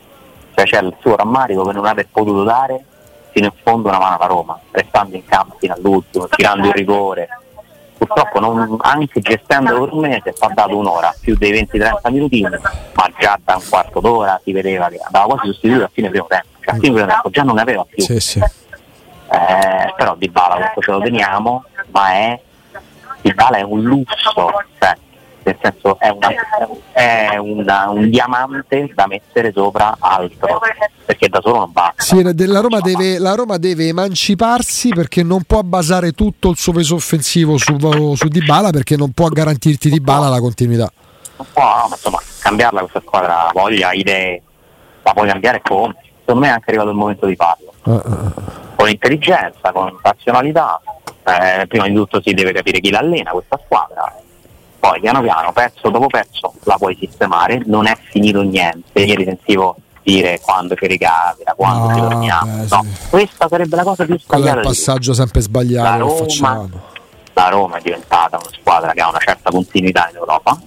cioè 0.55 0.63
c'è 0.63 0.81
il 0.81 0.95
suo 1.01 1.17
rammarico 1.17 1.63
per 1.63 1.75
non 1.75 1.85
aver 1.85 2.07
potuto 2.09 2.43
dare 2.43 2.81
fino 3.31 3.47
in 3.47 3.53
fondo 3.61 3.89
una 3.89 3.99
mano 3.99 4.15
alla 4.15 4.27
Roma, 4.27 4.57
restando 4.71 5.17
in 5.17 5.25
campo 5.25 5.57
fino 5.59 5.73
all'ultimo, 5.73 6.29
tirando 6.29 6.67
il 6.67 6.73
rigore, 6.73 7.27
purtroppo 7.97 8.39
non, 8.39 8.77
anche 8.81 9.19
gestendo 9.21 9.87
con 9.87 9.99
me 9.99 10.21
si 10.23 10.29
è 10.29 10.33
passato 10.33 10.77
un'ora, 10.77 11.13
più 11.19 11.35
dei 11.37 11.51
20-30 11.51 12.11
minuti, 12.11 12.41
ma 12.41 13.09
già 13.17 13.39
da 13.43 13.55
un 13.55 13.63
quarto 13.67 13.99
d'ora 13.99 14.39
si 14.43 14.51
vedeva 14.51 14.89
che 14.89 14.99
andava 15.03 15.25
quasi 15.33 15.47
sostituito 15.47 15.85
a 15.85 15.89
fine 15.91 16.09
primo 16.09 16.25
tempo, 16.27 16.47
cioè 16.59 16.75
a 16.75 16.77
fine 16.77 16.93
primo 16.93 17.07
tempo 17.07 17.29
già 17.29 17.43
non 17.43 17.55
ne 17.55 17.61
aveva 17.61 17.85
più. 17.85 18.03
Sì, 18.03 18.19
sì. 18.19 18.39
Eh, 18.39 19.93
però 19.95 20.15
Di 20.15 20.29
Bala 20.29 20.55
questo 20.55 20.81
ce 20.81 20.91
lo 20.91 20.99
teniamo, 20.99 21.63
ma 21.91 22.11
è 22.11 22.39
Di 23.21 23.33
Bala 23.33 23.57
è 23.57 23.61
un 23.61 23.81
lusso, 23.81 24.63
cioè 24.79 24.94
nel 25.45 25.57
senso 25.61 25.99
è, 25.99 26.09
una, 26.09 26.29
è 26.91 27.37
una, 27.37 27.89
un 27.91 28.09
diamante 28.09 28.91
da 28.95 29.05
mettere 29.05 29.51
sopra 29.53 29.95
altro, 29.99 30.59
perché 31.05 31.29
da 31.29 31.39
solo 31.39 31.59
non 31.59 31.71
basta. 31.71 32.01
Sì, 32.01 32.47
la, 32.47 32.59
Roma 32.61 32.79
deve, 32.79 33.19
la 33.19 33.35
Roma 33.35 33.57
deve 33.57 33.87
emanciparsi 33.87 34.89
perché 34.89 35.21
non 35.21 35.43
può 35.43 35.61
basare 35.61 36.13
tutto 36.13 36.49
il 36.49 36.57
suo 36.57 36.73
peso 36.73 36.95
offensivo 36.95 37.57
su, 37.57 37.77
su 38.15 38.27
Dybala 38.27 38.71
perché 38.71 38.97
non 38.97 39.11
può 39.11 39.27
garantirti 39.27 39.89
Dybala 39.89 40.29
la 40.29 40.39
continuità. 40.39 40.91
Non 41.37 41.47
può, 41.53 41.63
no, 41.63 41.87
ma 41.89 41.95
insomma, 41.95 42.21
cambiarla 42.39 42.79
questa 42.79 43.01
squadra, 43.05 43.51
voglia, 43.53 43.91
idee, 43.93 44.41
la 45.03 45.13
può 45.13 45.25
cambiare 45.25 45.61
come? 45.61 45.95
Secondo 46.21 46.39
me 46.41 46.47
è 46.47 46.51
anche 46.53 46.69
arrivato 46.69 46.89
il 46.89 46.95
momento 46.95 47.27
di 47.27 47.35
farlo. 47.35 47.71
Uh, 47.83 48.33
Con 48.75 48.89
intelligenza, 48.89 49.71
con 49.71 49.95
razionalità, 50.01 50.81
eh, 51.23 51.67
prima 51.67 51.87
di 51.87 51.93
tutto 51.93 52.19
si 52.19 52.33
deve 52.33 52.51
capire 52.51 52.79
chi 52.79 52.89
l'allena 52.89 53.29
questa 53.29 53.59
squadra 53.63 54.11
poi 54.89 54.99
piano 54.99 55.21
piano, 55.21 55.51
pezzo 55.51 55.89
dopo 55.89 56.07
pezzo, 56.07 56.53
la 56.63 56.77
puoi 56.77 56.95
sistemare, 56.99 57.61
non 57.65 57.87
è 57.87 57.97
finito 58.09 58.41
niente. 58.41 59.01
Ieri 59.01 59.23
sentivo 59.23 59.77
dire 60.03 60.39
quando 60.39 60.75
ci 60.75 60.85
ricapita, 60.85 61.53
quando 61.55 61.87
no, 61.87 61.95
ci 61.95 62.01
torniamo. 62.01 62.51
Beh, 62.57 62.67
no, 62.69 62.83
sì. 62.83 63.09
questa 63.09 63.47
sarebbe 63.47 63.75
la 63.75 63.83
cosa 63.83 64.05
più 64.05 64.19
sbagliata. 64.19 64.51
Quello 64.51 64.55
è 64.55 64.59
il 64.59 64.67
passaggio 64.67 65.13
sempre 65.13 65.41
sbagliato 65.41 65.89
la 65.89 65.97
Roma, 65.97 66.69
la 67.33 67.49
Roma 67.49 67.77
è 67.77 67.81
diventata 67.81 68.37
una 68.37 68.49
squadra 68.51 68.91
che 68.93 69.01
ha 69.01 69.09
una 69.09 69.19
certa 69.19 69.49
continuità 69.49 70.07
in 70.09 70.17
Europa 70.17 70.59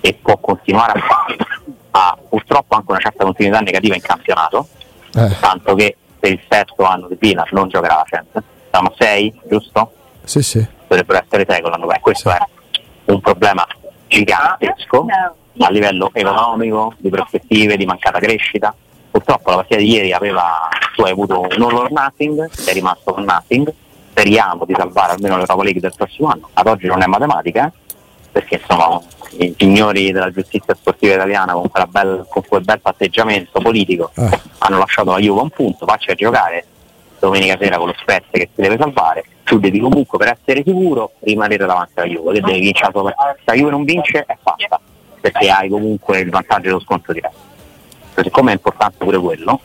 e 0.00 0.18
può 0.20 0.38
continuare 0.38 0.98
a 0.98 1.02
fare, 1.02 1.36
ha 1.92 2.18
purtroppo 2.28 2.74
anche 2.74 2.90
una 2.90 3.00
certa 3.00 3.24
continuità 3.24 3.60
negativa 3.60 3.94
in 3.94 4.02
campionato, 4.02 4.68
Eh, 5.16 5.38
tanto 5.38 5.74
che 5.74 5.96
per 6.18 6.32
il 6.32 6.40
sesto 6.48 6.82
anno 6.84 7.06
di 7.08 7.16
fila 7.20 7.46
non 7.50 7.68
giocherà 7.68 7.96
la 7.96 8.04
Champions. 8.06 8.46
Siamo 8.70 8.88
a 8.88 8.94
6, 8.96 9.40
giusto? 9.48 9.92
sì, 10.24 10.42
sì. 10.42 10.66
Dovrebbero 10.88 11.22
essere 11.24 11.46
6 11.48 11.60
con 11.60 11.70
l'anno. 11.70 11.86
Questo 12.00 12.30
è 12.30 12.38
un 13.06 13.20
problema 13.20 13.66
gigantesco 14.06 15.06
a 15.58 15.70
livello 15.70 16.10
economico, 16.12 16.94
di 16.98 17.10
prospettive, 17.10 17.76
di 17.76 17.86
mancata 17.86 18.18
crescita. 18.18 18.74
Purtroppo 19.10 19.50
la 19.50 19.56
partita 19.56 19.78
di 19.80 19.88
ieri 19.88 20.12
aveva, 20.12 20.68
tu 20.94 21.02
hai 21.02 21.12
avuto 21.12 21.40
un 21.40 21.62
all 21.62 21.76
or 21.76 21.90
nothing, 21.92 22.50
sei 22.50 22.74
rimasto 22.74 23.12
con 23.12 23.22
nothing, 23.22 23.72
speriamo 24.10 24.64
di 24.64 24.74
salvare 24.76 25.12
almeno 25.12 25.36
l'Europa 25.36 25.62
League 25.62 25.80
del 25.80 25.92
prossimo 25.96 26.28
anno. 26.28 26.48
Ad 26.52 26.66
oggi 26.66 26.86
non 26.86 27.02
è 27.02 27.06
matematica, 27.06 27.66
eh, 27.66 27.72
perché 28.32 28.56
insomma 28.56 29.00
i 29.38 29.54
signori 29.56 30.10
della 30.10 30.30
giustizia 30.32 30.74
sportiva 30.74 31.14
italiana 31.14 31.52
con, 31.52 31.68
bel, 31.88 32.26
con 32.28 32.42
quel 32.46 32.62
bel 32.62 32.80
patteggiamento 32.80 33.60
politico 33.60 34.10
Eh. 34.14 34.40
hanno 34.58 34.78
lasciato 34.78 35.12
la 35.12 35.18
Juve 35.18 35.40
a 35.40 35.42
un 35.44 35.50
punto, 35.50 35.86
facci 35.86 36.10
a 36.10 36.14
giocare 36.14 36.66
domenica 37.20 37.56
sera 37.58 37.78
con 37.78 37.88
lo 37.88 37.94
Spezia 37.96 38.30
che 38.32 38.50
si 38.52 38.60
deve 38.60 38.76
salvare, 38.78 39.24
tu 39.44 39.58
devi 39.58 39.78
comunque 39.78 40.18
per 40.18 40.36
essere 40.38 40.62
sicuro 40.64 41.12
rimanere 41.20 41.64
davanti 41.66 41.92
alla 42.00 42.08
Juve, 42.08 42.32
che 42.34 42.40
devi 42.40 42.60
vincere 42.60 42.86
la 42.86 42.94
partita. 42.96 43.36
Se 43.36 43.42
la 43.44 43.52
Juve 43.54 43.70
non 43.70 43.84
vince 43.84 44.24
è 44.26 44.36
fatta, 44.42 44.80
perché 45.20 45.50
hai 45.50 45.68
comunque 45.68 46.18
il 46.20 46.30
vantaggio 46.30 46.62
dello 46.68 46.80
sconto 46.80 47.12
diretto. 47.12 47.52
Siccome 48.22 48.50
è 48.52 48.54
importante 48.54 48.96
pure 49.04 49.18
quello, 49.18 49.60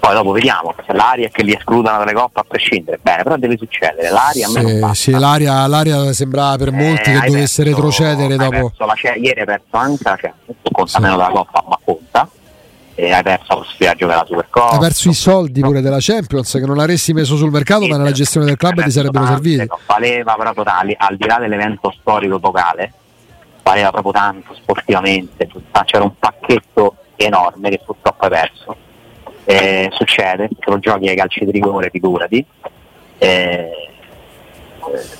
poi 0.00 0.14
dopo 0.14 0.30
vediamo 0.32 0.74
se 0.86 0.92
l'aria 0.94 1.26
è 1.26 1.30
che 1.30 1.42
li 1.42 1.52
escludano 1.52 1.98
dalle 1.98 2.12
coppe 2.14 2.40
a 2.40 2.44
prescindere, 2.44 2.98
bene, 3.02 3.22
però 3.24 3.36
deve 3.36 3.56
succedere, 3.58 4.10
l'aria 4.10 4.46
a 4.46 4.50
me 4.52 4.94
Sì, 4.94 5.10
sì, 5.10 5.10
l'aria, 5.18 5.66
l'aria 5.66 6.12
sembrava 6.12 6.56
per 6.56 6.70
molti 6.72 7.10
Eh, 7.10 7.20
che 7.20 7.26
dovesse 7.26 7.62
perso- 7.62 7.76
retrocedere 7.76 8.36
dopo. 8.36 8.50
perso 8.50 8.86
la 8.86 8.94
ieri 9.16 9.40
hai 9.40 9.46
perso 9.46 9.76
anche 9.76 10.02
la 10.04 10.16
Champions, 10.16 10.58
conta 10.72 10.90
Sì. 10.90 11.00
meno 11.00 11.16
della 11.16 11.28
Coppa, 11.30 11.64
ma 11.68 11.78
conta. 11.84 12.28
E 13.00 13.12
hai 13.12 13.22
perso 13.22 13.44
la 13.50 13.54
possibilità 13.58 13.92
di 13.92 13.98
giocare 14.00 14.18
la 14.18 14.26
Supercoppa. 14.26 14.70
Hai 14.70 14.78
perso 14.80 15.08
i 15.08 15.14
soldi 15.14 15.60
pure 15.60 15.80
della 15.80 15.98
Champions 16.00 16.50
che 16.50 16.66
non 16.66 16.80
avresti 16.80 17.12
messo 17.12 17.36
sul 17.36 17.52
mercato, 17.52 17.86
ma 17.86 17.96
nella 17.96 18.10
gestione 18.10 18.46
del 18.46 18.56
club 18.56 18.82
ti 18.82 18.90
sarebbero 18.90 19.24
serviti. 19.24 19.68
Valeva 19.86 20.34
proprio 20.34 20.64
tali, 20.64 20.96
al 20.98 21.16
di 21.16 21.24
là 21.28 21.38
dell'evento 21.38 21.94
storico 22.00 22.38
epocale, 22.38 22.92
valeva 23.62 23.92
proprio 23.92 24.10
tanto 24.10 24.52
sportivamente, 24.54 25.48
c'era 25.84 26.02
un 26.02 26.18
pacchetto 26.18 26.96
enorme 27.14 27.70
che 27.70 27.80
purtroppo 27.84 28.24
hai 28.24 28.30
perso. 28.30 28.76
Eh, 29.44 29.90
succede, 29.92 30.48
se 30.58 30.68
lo 30.68 30.80
giochi 30.80 31.08
ai 31.08 31.14
calci 31.14 31.44
di 31.44 31.52
rigore, 31.52 31.90
figurati. 31.90 32.44
Eh, 33.18 33.70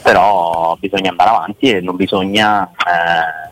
però 0.03 0.77
bisogna 0.81 1.11
andare 1.11 1.31
avanti 1.31 1.71
e 1.71 1.81
non 1.81 1.95
bisogna 1.95 2.69
eh, 2.69 3.51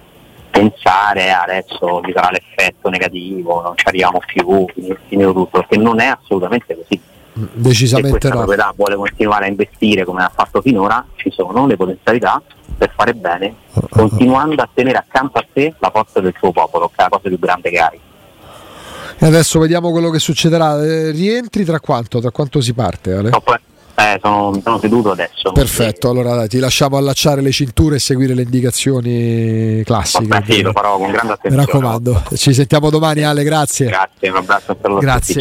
pensare 0.56 1.32
adesso 1.32 2.00
ci 2.04 2.12
sarà 2.14 2.30
l'effetto 2.30 2.88
negativo, 2.88 3.62
non 3.62 3.72
ci 3.76 3.84
arriviamo 3.86 4.20
più, 4.24 4.64
finito- 4.74 5.32
tutto, 5.32 5.58
perché 5.58 5.76
non 5.76 6.00
è 6.00 6.06
assolutamente 6.06 6.74
così 6.74 7.00
se 7.36 7.48
Decisamente 7.52 8.10
questa 8.18 8.28
no. 8.30 8.36
proprietà 8.36 8.72
vuole 8.74 8.96
continuare 8.96 9.44
a 9.44 9.48
investire 9.48 10.04
come 10.04 10.22
ha 10.22 10.32
fatto 10.34 10.62
finora, 10.62 11.04
ci 11.16 11.30
sono 11.30 11.66
le 11.66 11.76
potenzialità 11.76 12.40
per 12.78 12.92
fare 12.96 13.12
bene, 13.12 13.56
continuando 13.90 14.62
a 14.62 14.68
tenere 14.72 14.96
accanto 14.96 15.38
a 15.38 15.46
te 15.52 15.74
la 15.78 15.90
forza 15.90 16.20
del 16.20 16.32
tuo 16.32 16.50
popolo, 16.50 16.88
che 16.88 16.94
è 16.96 17.02
la 17.02 17.08
cosa 17.08 17.28
più 17.28 17.38
grande 17.38 17.70
che 17.70 17.78
hai. 17.78 18.00
E 19.18 19.26
adesso 19.26 19.58
vediamo 19.58 19.90
quello 19.90 20.10
che 20.10 20.18
succederà. 20.18 20.82
Eh, 20.82 21.10
rientri 21.10 21.64
tra 21.64 21.80
quanto? 21.80 22.20
Tra 22.20 22.30
quanto 22.30 22.60
si 22.60 22.72
parte? 22.72 23.12
Ale? 23.12 23.30
No, 23.30 23.42
eh, 23.96 24.18
sono, 24.22 24.60
sono 24.62 24.78
seduto 24.78 25.10
adesso. 25.10 25.52
Perfetto, 25.52 26.10
allora 26.10 26.34
dai, 26.34 26.48
ti 26.48 26.58
lasciamo 26.58 26.96
allacciare 26.96 27.40
le 27.40 27.50
cinture 27.50 27.96
e 27.96 27.98
seguire 27.98 28.34
le 28.34 28.42
indicazioni 28.42 29.82
classiche. 29.84 30.26
Vabbè, 30.26 30.52
sì, 30.52 30.60
lo 30.60 30.72
farò 30.72 30.98
con 30.98 31.10
grande 31.10 31.28
Mi 31.28 31.32
attenzione. 31.32 31.66
raccomando, 31.66 32.22
ci 32.34 32.52
sentiamo 32.52 32.90
domani 32.90 33.22
Ale, 33.22 33.42
grazie. 33.42 33.86
Grazie, 33.86 34.28
un 34.28 34.36
abbraccio 34.36 34.72
a 34.72 34.74
tutti. 34.74 35.00
Grazie. 35.04 35.34